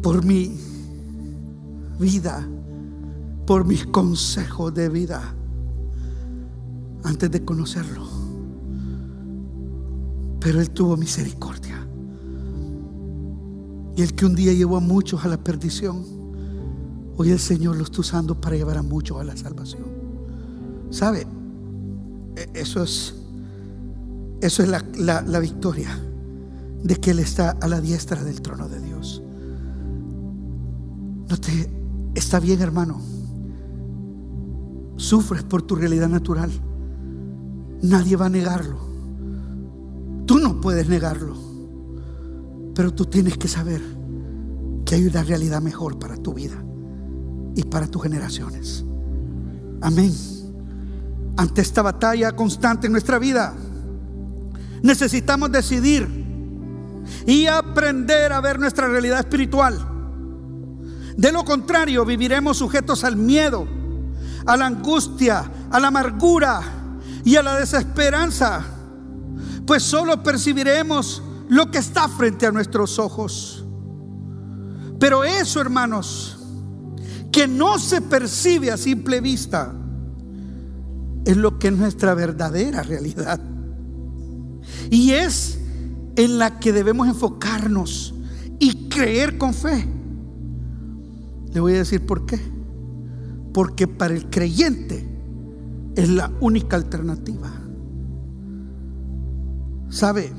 Por 0.03 0.23
mi 0.23 0.55
vida, 1.99 2.47
por 3.47 3.65
mis 3.65 3.85
consejos 3.87 4.73
de 4.75 4.89
vida, 4.89 5.33
antes 7.03 7.31
de 7.31 7.43
conocerlo. 7.43 8.05
Pero 10.39 10.61
Él 10.61 10.69
tuvo 10.69 10.97
misericordia. 10.97 11.87
Y 13.95 14.01
el 14.01 14.13
que 14.13 14.25
un 14.25 14.35
día 14.35 14.53
llevó 14.53 14.77
a 14.77 14.81
muchos 14.81 15.25
a 15.25 15.29
la 15.29 15.37
perdición 15.37 16.22
Hoy 17.15 17.29
el 17.29 17.39
Señor 17.39 17.77
lo 17.77 17.83
está 17.83 18.01
usando 18.01 18.39
para 18.39 18.55
llevar 18.55 18.77
a 18.77 18.81
muchos 18.81 19.19
a 19.19 19.23
la 19.23 19.37
salvación. 19.37 19.83
¿Sabe? 20.89 21.27
E, 22.35 22.49
eso 22.55 22.81
es, 22.81 23.13
eso 24.41 24.63
es 24.63 24.69
la, 24.69 25.21
la 25.21 25.39
victoria 25.39 25.89
de 26.83 26.95
que 26.95 27.11
Él 27.11 27.19
está 27.19 27.51
a 27.51 27.67
la 27.67 27.81
diestra 27.81 28.23
del 28.23 28.41
trono 28.41 28.67
de 28.67 28.79
Dios. 28.79 29.21
No 31.29 31.37
te 31.37 31.69
está 32.15 32.39
bien, 32.39 32.61
hermano. 32.61 32.99
Sufres 34.97 35.43
por 35.43 35.61
tu 35.61 35.75
realidad 35.75 36.09
natural. 36.09 36.51
Nadie 37.83 38.15
va 38.15 38.25
a 38.25 38.29
negarlo. 38.29 38.79
Tú 40.25 40.39
no 40.39 40.59
puedes 40.61 40.89
negarlo. 40.89 41.35
Pero 42.73 42.91
tú 42.91 43.05
tienes 43.05 43.37
que 43.37 43.47
saber 43.47 43.81
que 44.83 44.95
hay 44.95 45.05
una 45.05 45.21
realidad 45.23 45.61
mejor 45.61 45.99
para 45.99 46.17
tu 46.17 46.33
vida 46.33 46.63
y 47.55 47.63
para 47.63 47.87
tus 47.87 48.03
generaciones. 48.03 48.83
Amén. 49.81 50.13
Ante 51.35 51.61
esta 51.61 51.81
batalla 51.81 52.31
constante 52.31 52.87
en 52.87 52.93
nuestra 52.93 53.19
vida, 53.19 53.53
necesitamos 54.81 55.51
decidir 55.51 56.07
y 57.25 57.47
aprender 57.47 58.31
a 58.33 58.41
ver 58.41 58.59
nuestra 58.59 58.87
realidad 58.87 59.19
espiritual. 59.19 59.89
De 61.17 61.31
lo 61.31 61.43
contrario, 61.43 62.05
viviremos 62.05 62.57
sujetos 62.57 63.03
al 63.03 63.15
miedo, 63.15 63.67
a 64.45 64.57
la 64.57 64.65
angustia, 64.65 65.49
a 65.71 65.79
la 65.79 65.87
amargura 65.87 66.61
y 67.23 67.35
a 67.35 67.43
la 67.43 67.57
desesperanza, 67.57 68.63
pues 69.65 69.83
solo 69.83 70.21
percibiremos 70.23 71.21
lo 71.49 71.69
que 71.71 71.77
está 71.77 72.09
frente 72.09 72.45
a 72.45 72.51
nuestros 72.51 72.99
ojos. 72.99 73.65
Pero 74.99 75.23
eso, 75.23 75.61
hermanos, 75.61 76.37
que 77.33 77.47
no 77.47 77.79
se 77.79 77.99
percibe 77.99 78.71
a 78.71 78.77
simple 78.77 79.19
vista, 79.19 79.73
es 81.25 81.35
lo 81.35 81.57
que 81.57 81.69
es 81.69 81.73
nuestra 81.73 82.13
verdadera 82.13 82.83
realidad. 82.83 83.39
Y 84.91 85.11
es 85.11 85.57
en 86.15 86.37
la 86.37 86.59
que 86.59 86.71
debemos 86.71 87.07
enfocarnos 87.07 88.13
y 88.59 88.87
creer 88.87 89.39
con 89.39 89.55
fe. 89.55 89.83
Le 91.51 91.59
voy 91.59 91.73
a 91.73 91.77
decir 91.79 92.05
por 92.05 92.27
qué. 92.27 92.39
Porque 93.51 93.87
para 93.87 94.13
el 94.13 94.29
creyente 94.29 95.03
es 95.95 96.09
la 96.09 96.31
única 96.39 96.75
alternativa. 96.75 97.51
¿Sabe? 99.89 100.31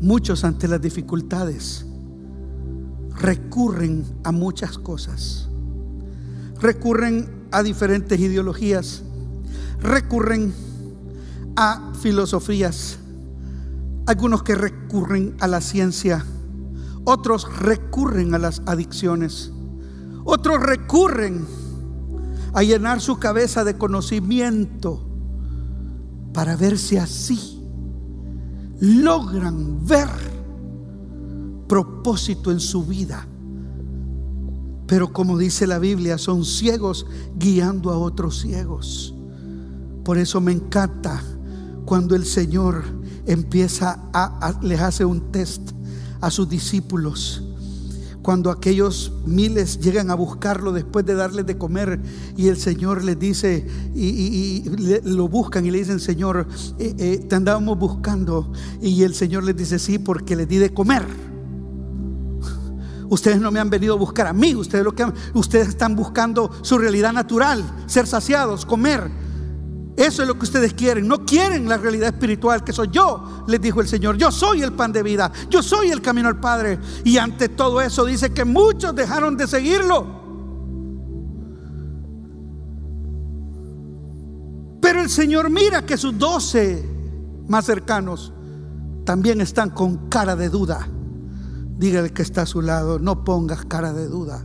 Muchos 0.00 0.42
ante 0.44 0.68
las 0.68 0.80
dificultades 0.80 1.84
recurren 3.20 4.04
a 4.24 4.32
muchas 4.32 4.78
cosas. 4.78 5.48
Recurren 6.60 7.46
a 7.50 7.62
diferentes 7.62 8.18
ideologías. 8.18 9.02
Recurren 9.80 10.52
a 11.56 11.92
filosofías. 12.00 12.98
Algunos 14.06 14.42
que 14.42 14.54
recurren 14.54 15.36
a 15.40 15.46
la 15.46 15.60
ciencia. 15.60 16.24
Otros 17.04 17.46
recurren 17.58 18.34
a 18.34 18.38
las 18.38 18.62
adicciones. 18.66 19.52
Otros 20.24 20.60
recurren 20.60 21.46
a 22.52 22.62
llenar 22.62 23.00
su 23.00 23.18
cabeza 23.18 23.64
de 23.64 23.78
conocimiento 23.78 25.06
para 26.32 26.56
ver 26.56 26.78
si 26.78 26.96
así 26.96 27.60
logran 28.80 29.86
ver 29.86 30.08
propósito 31.70 32.50
en 32.50 32.58
su 32.58 32.84
vida. 32.84 33.28
Pero 34.88 35.12
como 35.12 35.38
dice 35.38 35.68
la 35.68 35.78
Biblia, 35.78 36.18
son 36.18 36.44
ciegos 36.44 37.06
guiando 37.36 37.92
a 37.92 37.96
otros 37.96 38.40
ciegos. 38.40 39.14
Por 40.04 40.18
eso 40.18 40.40
me 40.40 40.50
encanta 40.50 41.22
cuando 41.84 42.16
el 42.16 42.24
Señor 42.26 42.82
empieza 43.24 44.00
a, 44.12 44.58
les 44.62 44.80
hace 44.80 45.04
un 45.04 45.30
test 45.30 45.70
a 46.20 46.32
sus 46.32 46.48
discípulos 46.48 47.44
cuando 48.20 48.50
aquellos 48.50 49.12
miles 49.24 49.80
llegan 49.80 50.10
a 50.10 50.14
buscarlo 50.14 50.72
después 50.72 51.06
de 51.06 51.14
darles 51.14 51.46
de 51.46 51.56
comer 51.56 52.00
y 52.36 52.48
el 52.48 52.58
Señor 52.58 53.02
les 53.02 53.18
dice 53.18 53.66
y, 53.94 54.64
lo 55.04 55.26
buscan 55.26 55.64
y 55.64 55.70
le 55.70 55.78
dicen 55.78 56.00
Señor 56.00 56.46
eh, 56.78 56.94
eh, 56.98 57.26
te 57.26 57.34
andábamos 57.34 57.78
buscando 57.78 58.52
y 58.82 59.04
el 59.04 59.14
Señor 59.14 59.44
les 59.44 59.56
dice 59.56 59.78
sí 59.78 59.98
porque 59.98 60.36
les 60.36 60.46
di 60.46 60.58
de 60.58 60.74
comer 60.74 61.29
ustedes 63.10 63.40
no 63.40 63.50
me 63.50 63.60
han 63.60 63.68
venido 63.68 63.94
a 63.94 63.98
buscar 63.98 64.26
a 64.26 64.32
mí 64.32 64.54
ustedes 64.54 64.84
lo 64.84 64.94
que 64.94 65.04
ustedes 65.34 65.68
están 65.68 65.94
buscando 65.94 66.50
su 66.62 66.78
realidad 66.78 67.12
natural 67.12 67.62
ser 67.86 68.06
saciados 68.06 68.64
comer 68.64 69.10
eso 70.00 70.22
es 70.22 70.28
lo 70.28 70.38
que 70.38 70.44
ustedes 70.44 70.72
quieren. 70.72 71.06
No 71.06 71.26
quieren 71.26 71.68
la 71.68 71.76
realidad 71.76 72.08
espiritual 72.14 72.64
que 72.64 72.72
soy 72.72 72.88
yo, 72.90 73.44
les 73.46 73.60
dijo 73.60 73.82
el 73.82 73.86
Señor. 73.86 74.16
Yo 74.16 74.32
soy 74.32 74.62
el 74.62 74.72
pan 74.72 74.92
de 74.92 75.02
vida. 75.02 75.30
Yo 75.50 75.62
soy 75.62 75.90
el 75.90 76.00
camino 76.00 76.28
al 76.28 76.40
Padre. 76.40 76.78
Y 77.04 77.18
ante 77.18 77.50
todo 77.50 77.82
eso 77.82 78.06
dice 78.06 78.32
que 78.32 78.46
muchos 78.46 78.94
dejaron 78.94 79.36
de 79.36 79.46
seguirlo. 79.46 80.20
Pero 84.80 85.02
el 85.02 85.10
Señor 85.10 85.50
mira 85.50 85.84
que 85.84 85.98
sus 85.98 86.16
doce 86.18 86.82
más 87.46 87.66
cercanos 87.66 88.32
también 89.04 89.42
están 89.42 89.68
con 89.68 90.08
cara 90.08 90.34
de 90.34 90.48
duda. 90.48 90.88
Dígale 91.80 92.12
que 92.12 92.20
está 92.20 92.42
a 92.42 92.46
su 92.46 92.60
lado, 92.60 92.98
no 92.98 93.24
pongas 93.24 93.64
cara 93.64 93.94
de 93.94 94.06
duda. 94.06 94.44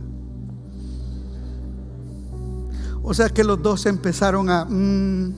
O 3.02 3.12
sea 3.12 3.28
que 3.28 3.44
los 3.44 3.62
dos 3.62 3.84
empezaron 3.84 4.48
a... 4.48 4.64
Mm, 4.64 5.34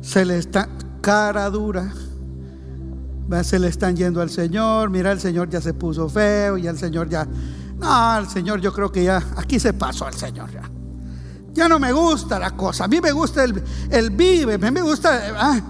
se 0.00 0.24
le 0.24 0.38
está 0.38 0.68
cara 1.00 1.50
dura. 1.50 1.92
Se 3.42 3.58
le 3.58 3.66
están 3.66 3.96
yendo 3.96 4.20
al 4.20 4.30
Señor. 4.30 4.88
Mira, 4.88 5.10
el 5.10 5.18
Señor 5.18 5.50
ya 5.50 5.60
se 5.60 5.74
puso 5.74 6.08
feo. 6.08 6.56
Y 6.56 6.68
el 6.68 6.78
Señor 6.78 7.08
ya. 7.08 7.26
No, 7.80 8.18
el 8.18 8.28
Señor, 8.28 8.60
yo 8.60 8.72
creo 8.72 8.92
que 8.92 9.02
ya. 9.02 9.20
Aquí 9.36 9.58
se 9.58 9.72
pasó 9.72 10.06
al 10.06 10.14
Señor 10.14 10.48
ya. 10.52 10.62
Ya 11.52 11.68
no 11.68 11.80
me 11.80 11.92
gusta 11.92 12.38
la 12.38 12.52
cosa. 12.52 12.84
A 12.84 12.88
mí 12.88 13.00
me 13.00 13.10
gusta 13.10 13.42
el, 13.42 13.60
el 13.90 14.10
vive. 14.10 14.54
A 14.54 14.58
mí 14.58 14.70
me 14.70 14.82
gusta. 14.82 15.34
Ah, 15.36 15.60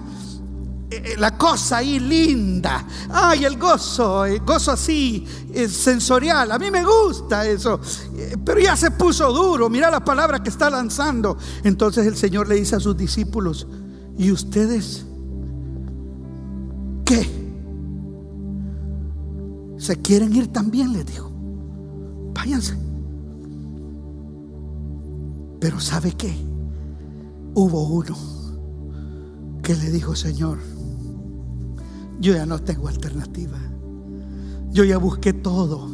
la 1.19 1.37
cosa 1.39 1.79
ahí 1.79 2.01
linda. 2.01 2.85
Ay, 3.11 3.45
el 3.45 3.59
gozo, 3.59 4.25
el 4.25 4.41
gozo 4.41 4.73
así 4.73 5.25
eh, 5.55 5.69
sensorial. 5.69 6.51
A 6.51 6.59
mí 6.59 6.71
me 6.71 6.85
gusta 6.85 7.47
eso. 7.47 7.81
Pero 8.45 8.61
ya 8.61 8.77
se 8.77 8.91
puso 8.91 9.33
duro. 9.33 9.71
Mira 9.71 9.91
la 9.91 10.05
palabra 10.05 10.43
que 10.43 10.49
está 10.49 10.69
lanzando. 10.69 11.37
Entonces 11.63 12.07
el 12.07 12.17
Señor 12.17 12.49
le 12.49 12.57
dice 12.57 12.77
a 12.77 12.81
sus 12.81 12.97
discípulos: 12.97 13.67
¿Y 14.19 14.33
ustedes 14.33 15.07
qué? 17.05 17.41
¿Se 19.79 19.97
quieren 20.03 20.35
ir 20.35 20.49
también? 20.49 20.93
Les 20.93 21.07
dijo. 21.07 21.31
Váyanse. 22.35 22.77
Pero 25.61 25.79
¿sabe 25.79 26.13
qué? 26.13 26.35
Hubo 27.55 27.85
uno 27.89 28.17
que 29.63 29.77
le 29.77 29.91
dijo, 29.91 30.17
Señor, 30.17 30.59
yo 32.21 32.35
ya 32.35 32.47
no 32.47 32.61
tengo 32.61 32.89
alternativa. 32.89 33.59
Yo 34.71 34.85
ya 34.85 34.99
busqué 34.99 35.33
todo 35.33 35.89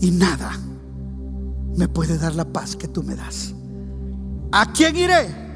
y 0.00 0.12
nada 0.12 0.52
me 1.76 1.88
puede 1.88 2.18
dar 2.18 2.34
la 2.34 2.44
paz 2.44 2.76
que 2.76 2.86
tú 2.86 3.02
me 3.02 3.16
das. 3.16 3.52
¿A 4.52 4.72
quién 4.72 4.96
iré? 4.96 5.46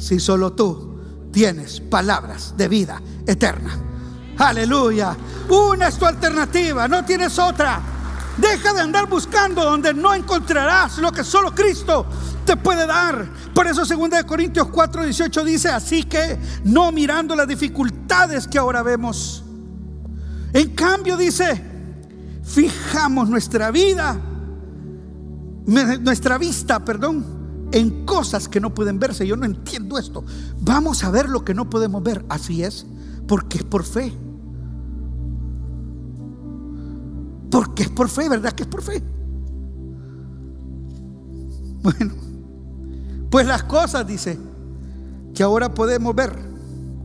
si 0.00 0.18
solo 0.18 0.52
tú 0.52 0.98
tienes 1.30 1.80
palabras 1.80 2.54
de 2.56 2.68
vida 2.68 3.00
eterna. 3.26 3.78
Aleluya. 4.38 5.16
Una 5.48 5.88
es 5.88 5.98
tu 5.98 6.06
alternativa, 6.06 6.88
no 6.88 7.04
tienes 7.04 7.38
otra. 7.38 7.80
Deja 8.36 8.72
de 8.72 8.80
andar 8.80 9.08
buscando 9.08 9.64
donde 9.64 9.92
no 9.92 10.14
encontrarás 10.14 10.98
lo 10.98 11.12
que 11.12 11.24
solo 11.24 11.54
Cristo 11.54 12.06
te 12.44 12.56
puede 12.56 12.86
dar. 12.86 13.28
Por 13.54 13.66
eso 13.66 13.84
2 13.84 14.24
Corintios 14.24 14.68
4, 14.68 15.04
18 15.04 15.44
dice, 15.44 15.68
así 15.68 16.04
que 16.04 16.38
no 16.64 16.90
mirando 16.92 17.36
las 17.36 17.46
dificultades 17.46 18.46
que 18.46 18.58
ahora 18.58 18.82
vemos. 18.82 19.44
En 20.52 20.70
cambio 20.74 21.16
dice, 21.16 21.62
fijamos 22.42 23.28
nuestra 23.28 23.70
vida, 23.70 24.18
nuestra 25.66 26.38
vista, 26.38 26.84
perdón, 26.84 27.68
en 27.72 28.04
cosas 28.04 28.48
que 28.48 28.60
no 28.60 28.74
pueden 28.74 28.98
verse. 28.98 29.26
Yo 29.26 29.36
no 29.36 29.46
entiendo 29.46 29.98
esto. 29.98 30.24
Vamos 30.60 31.04
a 31.04 31.10
ver 31.10 31.28
lo 31.28 31.44
que 31.44 31.54
no 31.54 31.70
podemos 31.70 32.02
ver. 32.02 32.24
Así 32.28 32.64
es, 32.64 32.86
porque 33.26 33.58
es 33.58 33.64
por 33.64 33.84
fe. 33.84 34.12
Porque 37.50 37.84
es 37.84 37.90
por 37.90 38.08
fe, 38.08 38.28
¿verdad 38.28 38.52
que 38.52 38.62
es 38.62 38.68
por 38.68 38.82
fe? 38.82 39.02
Bueno, 41.82 42.12
pues 43.30 43.46
las 43.46 43.62
cosas, 43.64 44.06
dice, 44.06 44.38
que 45.34 45.42
ahora 45.42 45.72
podemos 45.72 46.14
ver. 46.14 46.32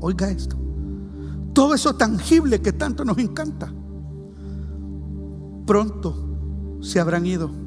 Oiga 0.01 0.29
esto. 0.29 0.57
Todo 1.53 1.73
eso 1.73 1.95
tangible 1.95 2.61
que 2.61 2.73
tanto 2.73 3.05
nos 3.05 3.17
encanta. 3.17 3.71
Pronto 5.65 6.79
se 6.81 6.99
habrán 6.99 7.25
ido 7.25 7.65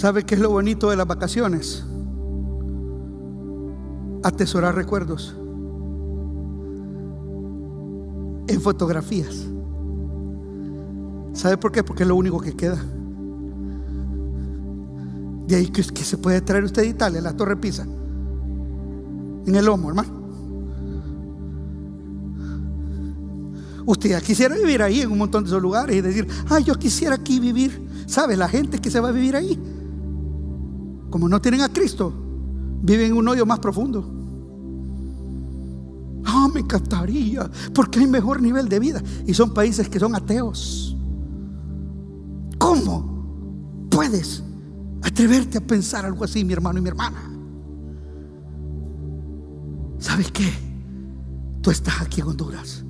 ¿Sabe 0.00 0.24
qué 0.24 0.34
es 0.34 0.40
lo 0.40 0.48
bonito 0.48 0.88
de 0.88 0.96
las 0.96 1.06
vacaciones? 1.06 1.84
atesorar 4.22 4.74
recuerdos 4.74 5.34
en 8.50 8.60
fotografías. 8.60 9.46
¿Sabe 11.32 11.56
por 11.56 11.70
qué? 11.70 11.84
Porque 11.84 12.02
es 12.02 12.08
lo 12.08 12.16
único 12.16 12.40
que 12.40 12.54
queda. 12.54 12.82
De 15.46 15.56
ahí 15.56 15.68
que, 15.68 15.82
se 15.82 16.18
puede 16.18 16.40
traer 16.40 16.64
usted 16.64 16.82
de 16.82 16.88
Italia, 16.88 17.20
la 17.20 17.34
Torre 17.34 17.56
Pisa, 17.56 17.84
en 19.46 19.54
el 19.54 19.64
lomo, 19.64 19.88
hermano. 19.88 20.20
Usted 23.86 24.10
ya 24.10 24.20
quisiera 24.20 24.54
vivir 24.54 24.82
ahí 24.82 25.00
en 25.00 25.10
un 25.10 25.18
montón 25.18 25.42
de 25.42 25.48
esos 25.48 25.62
lugares 25.62 25.96
y 25.96 26.00
decir, 26.00 26.26
ay, 26.48 26.64
yo 26.64 26.74
quisiera 26.78 27.14
aquí 27.14 27.40
vivir. 27.40 27.88
¿Sabe? 28.06 28.36
La 28.36 28.48
gente 28.48 28.80
que 28.80 28.90
se 28.90 29.00
va 29.00 29.08
a 29.08 29.12
vivir 29.12 29.36
ahí, 29.36 29.58
como 31.10 31.28
no 31.28 31.40
tienen 31.40 31.60
a 31.62 31.68
Cristo, 31.68 32.12
viven 32.82 33.12
en 33.12 33.16
un 33.16 33.28
hoyo 33.28 33.46
más 33.46 33.60
profundo. 33.60 34.19
Ah, 36.24 36.48
me 36.52 36.60
encantaría, 36.60 37.50
porque 37.74 38.00
hay 38.00 38.06
mejor 38.06 38.40
nivel 38.42 38.68
de 38.68 38.78
vida. 38.78 39.02
Y 39.26 39.34
son 39.34 39.52
países 39.52 39.88
que 39.88 39.98
son 39.98 40.14
ateos. 40.14 40.96
¿Cómo 42.58 43.88
puedes 43.90 44.42
atreverte 45.02 45.58
a 45.58 45.60
pensar 45.60 46.04
algo 46.04 46.24
así, 46.24 46.44
mi 46.44 46.52
hermano 46.52 46.78
y 46.78 46.82
mi 46.82 46.88
hermana? 46.88 47.30
¿Sabes 49.98 50.30
qué? 50.30 50.50
Tú 51.62 51.70
estás 51.70 52.00
aquí 52.00 52.20
en 52.20 52.28
Honduras 52.28 52.84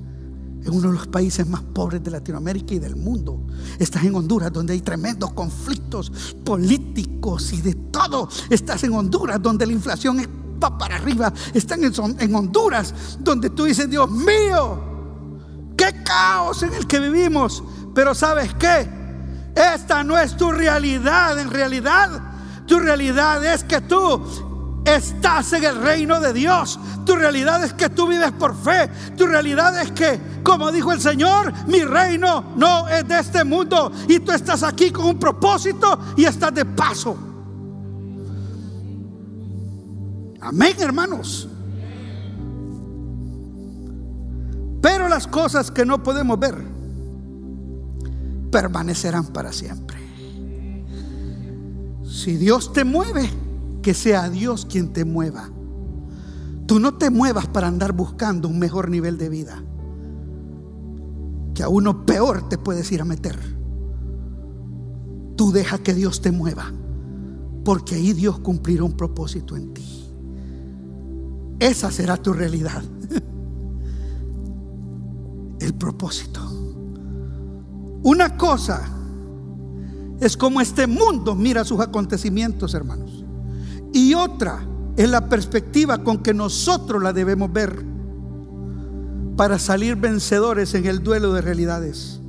en 0.63 0.73
uno 0.73 0.89
de 0.89 0.93
los 0.93 1.07
países 1.07 1.47
más 1.47 1.61
pobres 1.61 2.03
de 2.03 2.11
Latinoamérica 2.11 2.73
y 2.73 2.79
del 2.79 2.95
mundo. 2.95 3.47
Estás 3.79 4.03
en 4.03 4.15
Honduras 4.15 4.51
donde 4.53 4.73
hay 4.73 4.81
tremendos 4.81 5.33
conflictos 5.33 6.35
políticos 6.43 7.51
y 7.53 7.61
de 7.61 7.73
todo. 7.73 8.29
Estás 8.49 8.83
en 8.83 8.93
Honduras 8.93 9.41
donde 9.41 9.65
la 9.65 9.73
inflación 9.73 10.19
para 10.69 10.95
arriba. 10.95 11.33
Están 11.53 11.81
en, 11.83 12.35
Honduras 12.35 12.93
donde 13.19 13.49
tú 13.49 13.65
dices, 13.65 13.89
Dios 13.89 14.09
mío, 14.09 15.73
qué 15.77 16.03
caos 16.03 16.63
en 16.63 16.73
el 16.73 16.87
que 16.87 16.99
vivimos. 16.99 17.63
Pero 17.93 18.13
sabes 18.15 18.53
qué? 18.55 18.87
Esta 19.55 20.03
no 20.03 20.17
es 20.17 20.37
tu 20.37 20.51
realidad. 20.51 21.39
En 21.39 21.49
realidad, 21.49 22.09
tu 22.67 22.79
realidad 22.79 23.43
es 23.43 23.63
que 23.63 23.81
tú 23.81 24.21
estás 24.85 25.53
en 25.53 25.63
el 25.63 25.81
reino 25.81 26.19
de 26.19 26.33
Dios. 26.33 26.79
Tu 27.05 27.15
realidad 27.15 27.63
es 27.63 27.73
que 27.73 27.89
tú 27.89 28.07
vives 28.07 28.31
por 28.31 28.55
fe. 28.55 28.89
Tu 29.17 29.25
realidad 29.25 29.79
es 29.81 29.91
que, 29.91 30.19
como 30.43 30.71
dijo 30.71 30.91
el 30.91 31.01
Señor, 31.01 31.51
mi 31.67 31.83
reino 31.83 32.53
no 32.55 32.87
es 32.87 33.07
de 33.07 33.19
este 33.19 33.43
mundo. 33.43 33.91
Y 34.07 34.19
tú 34.19 34.31
estás 34.31 34.63
aquí 34.63 34.91
con 34.91 35.05
un 35.05 35.19
propósito 35.19 35.99
y 36.15 36.25
estás 36.25 36.53
de 36.53 36.65
paso. 36.65 37.30
Amén, 40.41 40.75
hermanos. 40.79 41.47
Pero 44.81 45.07
las 45.07 45.27
cosas 45.27 45.69
que 45.69 45.85
no 45.85 46.01
podemos 46.01 46.39
ver 46.39 46.55
permanecerán 48.51 49.27
para 49.27 49.53
siempre. 49.53 49.97
Si 52.03 52.35
Dios 52.35 52.73
te 52.73 52.83
mueve, 52.83 53.29
que 53.81 53.93
sea 53.93 54.29
Dios 54.29 54.65
quien 54.65 54.91
te 54.91 55.05
mueva. 55.05 55.49
Tú 56.65 56.79
no 56.79 56.95
te 56.95 57.09
muevas 57.09 57.47
para 57.47 57.67
andar 57.67 57.93
buscando 57.93 58.47
un 58.47 58.57
mejor 58.57 58.89
nivel 58.89 59.17
de 59.17 59.29
vida, 59.29 59.63
que 61.53 61.63
a 61.63 61.69
uno 61.69 62.05
peor 62.05 62.49
te 62.49 62.57
puedes 62.57 62.91
ir 62.91 63.01
a 63.01 63.05
meter. 63.05 63.37
Tú 65.35 65.51
deja 65.51 65.79
que 65.79 65.93
Dios 65.93 66.21
te 66.21 66.31
mueva, 66.31 66.71
porque 67.63 67.95
ahí 67.95 68.13
Dios 68.13 68.39
cumplirá 68.39 68.83
un 68.83 68.93
propósito 68.93 69.55
en 69.55 69.73
ti. 69.73 70.00
Esa 71.61 71.89
será 71.91 72.17
tu 72.17 72.33
realidad. 72.33 72.81
El 75.59 75.75
propósito. 75.75 76.41
Una 78.01 78.35
cosa 78.35 78.81
es 80.19 80.35
como 80.35 80.59
este 80.59 80.87
mundo 80.87 81.35
mira 81.35 81.63
sus 81.63 81.79
acontecimientos, 81.79 82.73
hermanos. 82.73 83.23
Y 83.93 84.15
otra 84.15 84.65
es 84.97 85.07
la 85.07 85.29
perspectiva 85.29 86.03
con 86.03 86.23
que 86.23 86.33
nosotros 86.33 87.03
la 87.03 87.13
debemos 87.13 87.53
ver 87.53 87.85
para 89.37 89.59
salir 89.59 89.97
vencedores 89.97 90.73
en 90.73 90.87
el 90.87 91.03
duelo 91.03 91.31
de 91.31 91.41
realidades. 91.41 92.19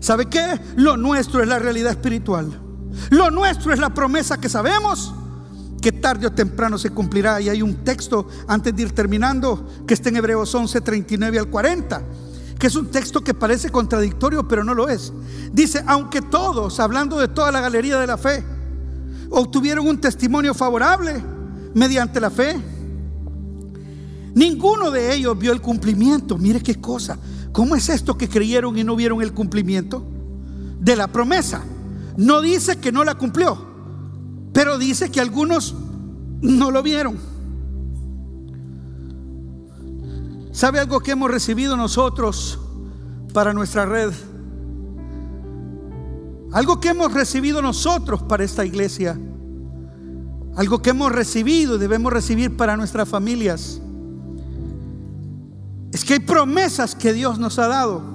¿Sabe 0.00 0.26
qué? 0.26 0.60
Lo 0.76 0.98
nuestro 0.98 1.40
es 1.40 1.48
la 1.48 1.58
realidad 1.58 1.92
espiritual. 1.92 2.60
Lo 3.08 3.30
nuestro 3.30 3.72
es 3.72 3.78
la 3.78 3.94
promesa 3.94 4.38
que 4.38 4.50
sabemos 4.50 5.14
tarde 6.02 6.26
o 6.26 6.32
temprano 6.32 6.76
se 6.76 6.90
cumplirá. 6.90 7.40
Y 7.40 7.48
hay 7.48 7.62
un 7.62 7.76
texto 7.76 8.28
antes 8.46 8.76
de 8.76 8.82
ir 8.82 8.92
terminando 8.92 9.66
que 9.86 9.94
está 9.94 10.10
en 10.10 10.16
Hebreos 10.16 10.54
11, 10.54 10.82
39 10.82 11.38
al 11.38 11.48
40, 11.48 12.02
que 12.58 12.66
es 12.66 12.76
un 12.76 12.90
texto 12.90 13.24
que 13.24 13.32
parece 13.32 13.70
contradictorio, 13.70 14.46
pero 14.46 14.62
no 14.62 14.74
lo 14.74 14.90
es. 14.90 15.10
Dice, 15.50 15.82
aunque 15.86 16.20
todos, 16.20 16.78
hablando 16.78 17.18
de 17.18 17.28
toda 17.28 17.50
la 17.50 17.62
galería 17.62 17.98
de 17.98 18.06
la 18.06 18.18
fe, 18.18 18.44
obtuvieron 19.30 19.88
un 19.88 19.98
testimonio 19.98 20.52
favorable 20.52 21.24
mediante 21.72 22.20
la 22.20 22.28
fe. 22.28 22.60
Ninguno 24.34 24.90
de 24.90 25.14
ellos 25.14 25.38
vio 25.38 25.52
el 25.52 25.62
cumplimiento. 25.62 26.36
Mire 26.36 26.60
qué 26.60 26.80
cosa. 26.80 27.18
¿Cómo 27.52 27.76
es 27.76 27.88
esto 27.88 28.16
que 28.16 28.28
creyeron 28.28 28.78
y 28.78 28.84
no 28.84 28.96
vieron 28.96 29.22
el 29.22 29.32
cumplimiento 29.32 30.06
de 30.80 30.96
la 30.96 31.06
promesa? 31.06 31.62
No 32.16 32.40
dice 32.40 32.76
que 32.76 32.92
no 32.92 33.04
la 33.04 33.14
cumplió, 33.14 33.58
pero 34.52 34.78
dice 34.78 35.10
que 35.10 35.20
algunos 35.20 35.74
no 36.42 36.70
lo 36.70 36.82
vieron. 36.82 37.16
¿Sabe 40.52 40.80
algo 40.80 41.00
que 41.00 41.12
hemos 41.12 41.30
recibido 41.30 41.76
nosotros 41.76 42.58
para 43.32 43.54
nuestra 43.54 43.86
red? 43.86 44.12
Algo 46.52 46.78
que 46.78 46.90
hemos 46.90 47.14
recibido 47.14 47.62
nosotros 47.62 48.22
para 48.22 48.44
esta 48.44 48.64
iglesia. 48.66 49.18
Algo 50.54 50.82
que 50.82 50.90
hemos 50.90 51.10
recibido 51.10 51.76
y 51.76 51.78
debemos 51.78 52.12
recibir 52.12 52.54
para 52.56 52.76
nuestras 52.76 53.08
familias. 53.08 53.80
Es 55.92 56.04
que 56.04 56.14
hay 56.14 56.20
promesas 56.20 56.94
que 56.94 57.14
Dios 57.14 57.38
nos 57.38 57.58
ha 57.58 57.68
dado 57.68 58.12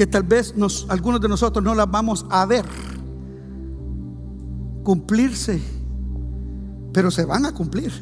que 0.00 0.06
tal 0.06 0.22
vez 0.22 0.56
nos, 0.56 0.86
algunos 0.88 1.20
de 1.20 1.28
nosotros 1.28 1.62
no 1.62 1.74
las 1.74 1.90
vamos 1.90 2.24
a 2.30 2.46
ver 2.46 2.64
cumplirse, 4.82 5.60
pero 6.92 7.10
se 7.10 7.24
van 7.24 7.46
a 7.46 7.52
cumplir, 7.52 7.92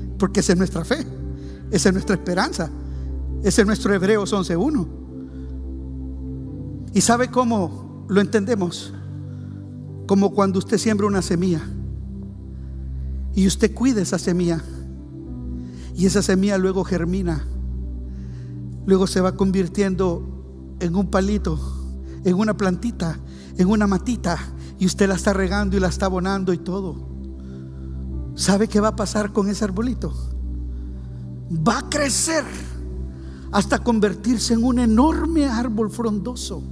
porque 0.18 0.40
esa 0.40 0.52
es 0.52 0.58
nuestra 0.58 0.84
fe, 0.84 1.06
esa 1.70 1.88
es 1.88 1.92
nuestra 1.92 2.16
esperanza, 2.16 2.70
ese 3.42 3.62
es 3.62 3.66
nuestro 3.66 3.94
Hebreos 3.94 4.32
11.1. 4.32 4.86
¿Y 6.94 7.00
sabe 7.00 7.30
cómo 7.30 8.04
lo 8.08 8.20
entendemos 8.20 8.92
como 10.06 10.32
cuando 10.32 10.58
usted 10.58 10.78
siembra 10.78 11.06
una 11.06 11.20
semilla 11.20 11.60
y 13.34 13.46
usted 13.46 13.74
cuida 13.74 14.00
esa 14.00 14.18
semilla 14.18 14.62
y 15.94 16.06
esa 16.06 16.22
semilla 16.22 16.56
luego 16.58 16.82
germina, 16.84 17.44
luego 18.86 19.06
se 19.06 19.20
va 19.20 19.36
convirtiendo 19.36 20.76
en 20.80 20.96
un 20.96 21.10
palito, 21.10 21.60
en 22.24 22.34
una 22.34 22.56
plantita, 22.56 23.18
en 23.56 23.68
una 23.68 23.86
matita 23.86 24.38
y 24.78 24.86
usted 24.86 25.08
la 25.08 25.16
está 25.16 25.32
regando 25.32 25.76
y 25.76 25.80
la 25.80 25.88
está 25.88 26.06
abonando 26.06 26.52
y 26.52 26.58
todo. 26.58 27.17
¿Sabe 28.38 28.68
qué 28.68 28.80
va 28.80 28.88
a 28.88 28.96
pasar 28.96 29.32
con 29.32 29.50
ese 29.50 29.64
arbolito? 29.64 30.14
Va 31.50 31.80
a 31.80 31.88
crecer 31.90 32.44
hasta 33.52 33.78
convertirse 33.78 34.54
en 34.54 34.64
un 34.64 34.78
enorme 34.78 35.46
árbol 35.46 35.90
frondoso 35.90 36.62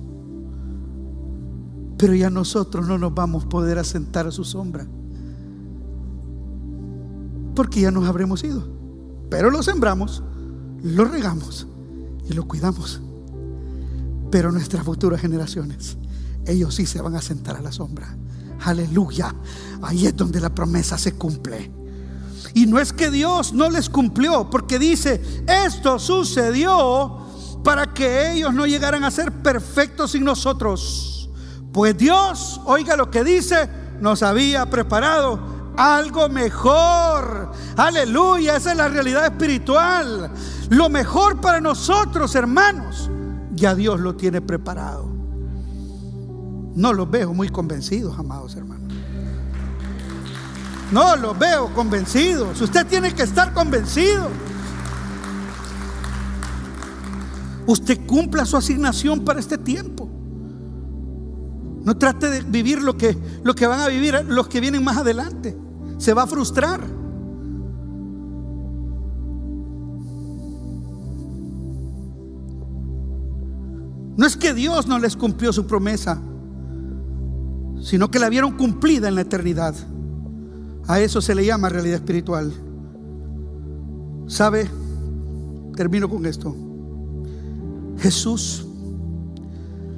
pero 1.97 2.15
ya 2.15 2.31
nosotros 2.31 2.87
no 2.87 2.99
nos 2.99 3.15
vamos 3.15 3.45
a 3.45 3.49
poder 3.49 3.79
asentar 3.79 4.27
a 4.27 4.31
su 4.31 4.45
sombra. 4.45 4.87
Porque 7.55 7.81
ya 7.81 7.91
nos 7.91 8.07
habremos 8.07 8.45
ido. 8.45 8.69
Pero 9.31 9.51
lo 9.51 9.63
sembramos, 9.63 10.23
lo 10.83 11.05
regamos 11.07 11.67
y 12.29 12.35
lo 12.35 12.47
cuidamos. 12.47 13.01
Pero 14.31 14.53
nuestras 14.53 14.85
futuras 14.85 15.21
generaciones, 15.21 15.97
ellos 16.45 16.75
sí 16.75 16.85
se 16.85 17.01
van 17.01 17.15
a 17.15 17.23
sentar 17.23 17.57
a 17.57 17.63
la 17.63 17.73
sombra. 17.73 18.17
Aleluya. 18.65 19.35
Ahí 19.83 20.07
es 20.07 20.17
donde 20.17 20.41
la 20.41 20.55
promesa 20.55 20.99
se 20.99 21.15
cumple. 21.15 21.71
Y 22.55 22.67
no 22.67 22.79
es 22.79 22.93
que 22.93 23.11
Dios 23.11 23.53
no 23.53 23.69
les 23.69 23.91
cumplió, 23.91 24.49
porque 24.49 24.79
dice, 24.79 25.21
esto 25.47 25.99
sucedió 25.99 27.19
para 27.63 27.93
que 27.93 28.33
ellos 28.33 28.55
no 28.55 28.67
llegaran 28.67 29.05
a 29.05 29.11
ser 29.11 29.31
perfectos 29.31 30.13
sin 30.13 30.25
nosotros. 30.25 31.29
Pues 31.73 31.99
Dios, 31.99 32.61
oiga 32.65 32.97
lo 32.97 33.11
que 33.11 33.25
dice, 33.25 33.69
nos 34.01 34.23
había 34.23 34.71
preparado 34.71 35.75
algo 35.77 36.29
mejor. 36.29 37.53
Aleluya, 37.77 38.57
esa 38.57 38.71
es 38.71 38.77
la 38.79 38.89
realidad 38.89 39.27
espiritual. 39.27 40.31
Lo 40.71 40.89
mejor 40.89 41.41
para 41.41 41.61
nosotros, 41.61 42.35
hermanos, 42.35 43.11
ya 43.53 43.75
Dios 43.75 44.01
lo 44.01 44.17
tiene 44.17 44.41
preparado. 44.41 45.16
No 46.77 46.93
los 46.93 47.11
veo 47.11 47.33
muy 47.33 47.49
convencidos, 47.49 48.19
amados 48.19 48.55
hermanos. 48.55 48.93
No, 50.93 51.17
los 51.17 51.37
veo 51.37 51.73
convencidos. 51.75 52.61
Usted 52.61 52.87
tiene 52.87 53.13
que 53.13 53.23
estar 53.23 53.53
convencido. 53.55 54.29
Usted 57.67 58.07
cumpla 58.07 58.45
su 58.45 58.57
asignación 58.59 59.25
para 59.25 59.41
este 59.41 59.59
tiempo. 59.59 60.09
No 61.83 61.97
trate 61.97 62.29
de 62.29 62.43
vivir 62.43 62.83
lo 62.83 62.97
que, 62.97 63.17
lo 63.43 63.55
que 63.55 63.67
van 63.67 63.81
a 63.81 63.89
vivir 63.89 64.15
los 64.29 64.47
que 64.47 64.61
vienen 64.61 64.85
más 64.85 64.99
adelante. 64.99 65.57
Se 65.97 66.13
va 66.13 66.25
a 66.25 66.27
frustrar. 66.27 66.87
No 74.17 74.27
es 74.27 74.37
que 74.37 74.53
Dios 74.53 74.87
no 74.87 74.99
les 74.99 75.17
cumplió 75.17 75.53
su 75.53 75.67
promesa, 75.67 76.21
sino 77.87 78.11
que 78.11 78.19
la 78.19 78.29
vieron 78.29 78.57
cumplida 78.57 79.07
en 79.07 79.15
la 79.15 79.21
eternidad. 79.21 79.73
A 80.89 80.99
eso 80.99 81.21
se 81.21 81.37
le 81.37 81.47
llama 81.47 81.69
realidad 81.69 81.99
espiritual. 81.99 82.53
¿Sabe? 84.27 84.69
Termino 85.77 86.09
con 86.11 86.27
esto. 86.27 86.53
Jesús, 88.01 88.67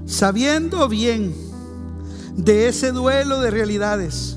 sabiendo 0.05 0.87
bien 0.87 1.35
de 2.37 2.69
ese 2.69 2.93
duelo 2.93 3.41
de 3.41 3.51
realidades, 3.51 4.37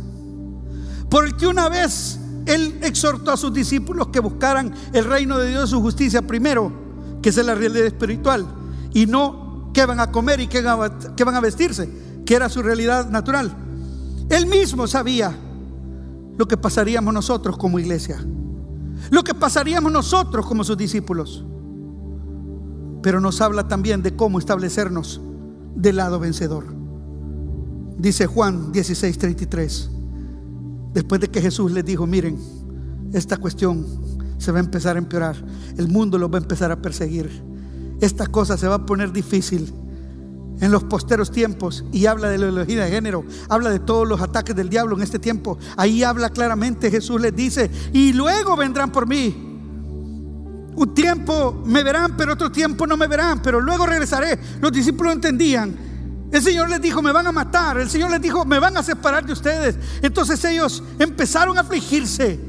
porque 1.10 1.46
una 1.46 1.68
vez 1.68 2.20
Él 2.46 2.80
exhortó 2.84 3.32
a 3.32 3.38
sus 3.38 3.54
discípulos 3.54 4.08
que 4.14 4.22
buscaran 4.22 4.74
el 4.94 5.04
reino 5.04 5.38
de 5.38 5.50
Dios 5.50 5.68
y 5.68 5.72
su 5.72 5.82
justicia 5.82 6.22
primero, 6.22 6.72
que 7.22 7.28
es 7.28 7.46
la 7.46 7.54
realidad 7.54 7.88
espiritual, 7.88 8.46
y 8.94 9.08
no 9.08 9.72
qué 9.74 9.86
van 9.86 10.00
a 10.00 10.10
comer 10.10 10.40
y 10.40 10.48
qué 10.48 10.62
van 10.62 11.36
a 11.36 11.42
vestirse, 11.42 12.11
que 12.32 12.38
era 12.38 12.48
su 12.48 12.62
realidad 12.62 13.10
natural. 13.10 13.52
Él 14.30 14.46
mismo 14.46 14.88
sabía 14.88 15.36
lo 16.38 16.48
que 16.48 16.56
pasaríamos 16.56 17.14
nosotros 17.14 17.58
como 17.58 17.78
iglesia, 17.78 18.26
lo 19.10 19.22
que 19.22 19.34
pasaríamos 19.34 19.92
nosotros 19.92 20.46
como 20.46 20.64
sus 20.64 20.78
discípulos. 20.78 21.44
Pero 23.04 23.20
nos 23.20 23.42
habla 23.42 23.68
también 23.68 24.02
de 24.02 24.16
cómo 24.16 24.40
establecernos 24.40 25.20
del 25.76 25.98
lado 25.98 26.22
vencedor. 26.22 26.68
Dice 27.98 28.28
Juan 28.28 28.72
16:33, 28.72 29.90
después 30.94 31.20
de 31.20 31.30
que 31.30 31.42
Jesús 31.42 31.74
les 31.74 31.84
dijo, 31.84 32.08
miren, 32.08 32.40
esta 33.12 33.36
cuestión 33.36 33.86
se 34.38 34.54
va 34.54 34.60
a 34.60 34.64
empezar 34.64 34.96
a 34.96 35.00
empeorar, 35.00 35.36
el 35.76 35.90
mundo 35.90 36.18
lo 36.18 36.32
va 36.32 36.40
a 36.40 36.42
empezar 36.44 36.72
a 36.72 36.82
perseguir, 36.82 37.44
esta 38.00 38.26
cosa 38.28 38.56
se 38.56 38.70
va 38.70 38.76
a 38.76 38.86
poner 38.86 39.12
difícil 39.12 39.81
en 40.62 40.72
los 40.72 40.84
posteros 40.84 41.32
tiempos 41.32 41.84
y 41.92 42.06
habla 42.06 42.30
de 42.30 42.38
la 42.38 42.46
ideología 42.46 42.86
de 42.86 42.92
género, 42.92 43.26
habla 43.50 43.72
de 43.72 43.80
todos 43.80 44.08
los 44.08 44.22
ataques 44.22 44.56
del 44.56 44.70
diablo 44.70 44.96
en 44.96 45.02
este 45.02 45.20
tiempo. 45.20 45.58
Ahí 45.76 46.04
habla 46.04 46.30
claramente, 46.30 46.90
Jesús 46.90 47.20
les 47.20 47.36
dice, 47.36 47.70
y 47.92 48.14
luego 48.14 48.56
vendrán 48.56 48.92
por 48.92 49.08
mí. 49.08 49.50
Un 50.76 50.94
tiempo 50.94 51.64
me 51.66 51.84
verán, 51.84 52.16
pero 52.16 52.34
otro 52.34 52.52
tiempo 52.52 52.88
no 52.88 52.96
me 52.96 53.08
verán, 53.08 53.42
pero 53.42 53.60
luego 53.60 53.86
regresaré. 53.86 54.40
Los 54.62 54.72
discípulos 54.72 55.14
entendían. 55.14 55.76
El 56.32 56.42
Señor 56.42 56.70
les 56.70 56.80
dijo, 56.80 57.02
me 57.02 57.12
van 57.12 57.28
a 57.28 57.32
matar. 57.32 57.78
El 57.78 57.90
Señor 57.90 58.12
les 58.12 58.22
dijo, 58.22 58.46
me 58.46 58.58
van 58.58 58.78
a 58.78 58.84
separar 58.84 59.26
de 59.26 59.34
ustedes. 59.34 59.78
Entonces 60.02 60.44
ellos 60.46 60.82
empezaron 60.98 61.58
a 61.58 61.62
afligirse. 61.62 62.40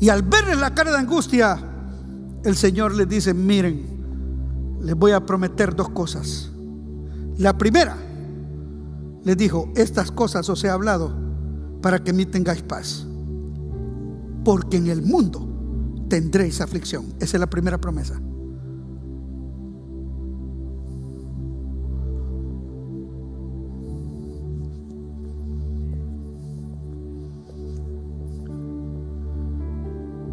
Y 0.00 0.08
al 0.08 0.22
verles 0.22 0.58
la 0.58 0.74
cara 0.74 0.90
de 0.90 0.98
angustia, 0.98 1.62
el 2.42 2.56
Señor 2.56 2.94
les 2.94 3.08
dice, 3.08 3.34
miren, 3.34 4.78
les 4.82 4.96
voy 4.96 5.12
a 5.12 5.24
prometer 5.24 5.76
dos 5.76 5.90
cosas. 5.90 6.49
La 7.40 7.56
primera, 7.56 7.96
les 9.24 9.34
dijo, 9.34 9.72
estas 9.74 10.10
cosas 10.10 10.46
os 10.50 10.62
he 10.62 10.68
hablado 10.68 11.10
para 11.80 12.04
que 12.04 12.12
me 12.12 12.26
tengáis 12.26 12.60
paz. 12.60 13.06
Porque 14.44 14.76
en 14.76 14.88
el 14.88 15.00
mundo 15.00 15.48
tendréis 16.10 16.60
aflicción. 16.60 17.06
Esa 17.18 17.38
es 17.38 17.40
la 17.40 17.48
primera 17.48 17.80
promesa. 17.80 18.20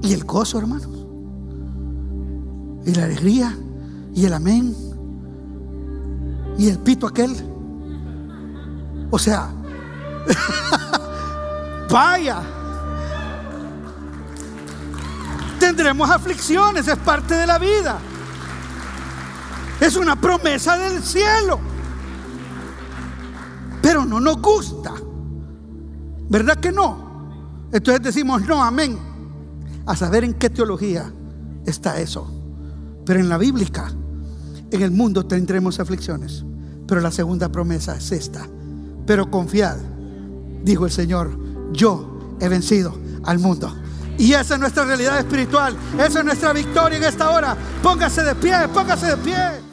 Y 0.04 0.12
el 0.12 0.26
gozo, 0.26 0.60
hermanos. 0.60 1.06
Y 2.86 2.94
la 2.94 3.06
alegría. 3.06 3.58
Y 4.14 4.26
el 4.26 4.34
amén 4.34 4.87
y 6.58 6.70
el 6.70 6.80
pito 6.80 7.08
aquel. 7.08 7.36
O 9.12 9.20
sea, 9.20 9.50
vaya. 11.90 12.42
Tendremos 15.60 16.10
aflicciones, 16.10 16.88
es 16.88 16.98
parte 16.98 17.36
de 17.36 17.48
la 17.48 17.58
vida. 17.58 18.00
Es 19.80 19.96
una 19.96 20.16
promesa 20.16 20.78
del 20.78 21.04
cielo. 21.04 21.60
Pero 23.82 24.06
no 24.06 24.20
nos 24.20 24.42
gusta. 24.42 24.94
¿Verdad 26.30 26.58
que 26.58 26.72
no? 26.72 27.68
Entonces 27.72 28.04
decimos, 28.04 28.42
no, 28.44 28.64
amén. 28.64 28.98
A 29.86 29.96
saber 29.96 30.24
en 30.24 30.34
qué 30.34 30.50
teología 30.50 31.12
está 31.66 32.00
eso. 32.00 32.32
Pero 33.06 33.20
en 33.20 33.30
la 33.30 33.38
bíblica, 33.38 33.92
en 34.72 34.82
el 34.82 34.92
mundo 34.92 35.26
tendremos 35.26 35.80
aflicciones. 35.80 36.44
Pero 36.88 37.02
la 37.02 37.12
segunda 37.12 37.52
promesa 37.52 37.96
es 37.98 38.12
esta. 38.12 38.48
Pero 39.06 39.30
confiad, 39.30 39.78
dijo 40.64 40.86
el 40.86 40.92
Señor, 40.92 41.38
yo 41.74 42.38
he 42.40 42.48
vencido 42.48 42.98
al 43.24 43.40
mundo. 43.40 43.74
Y 44.18 44.34
esa 44.34 44.56
es 44.56 44.60
nuestra 44.60 44.86
realidad 44.86 45.20
espiritual. 45.20 45.76
Esa 46.00 46.20
es 46.20 46.26
nuestra 46.26 46.54
victoria 46.54 46.98
en 46.98 47.04
esta 47.04 47.30
hora. 47.30 47.56
Póngase 47.84 48.24
de 48.24 48.36
pie, 48.36 48.68
póngase 48.74 49.08
de 49.08 49.18
pie. 49.18 49.67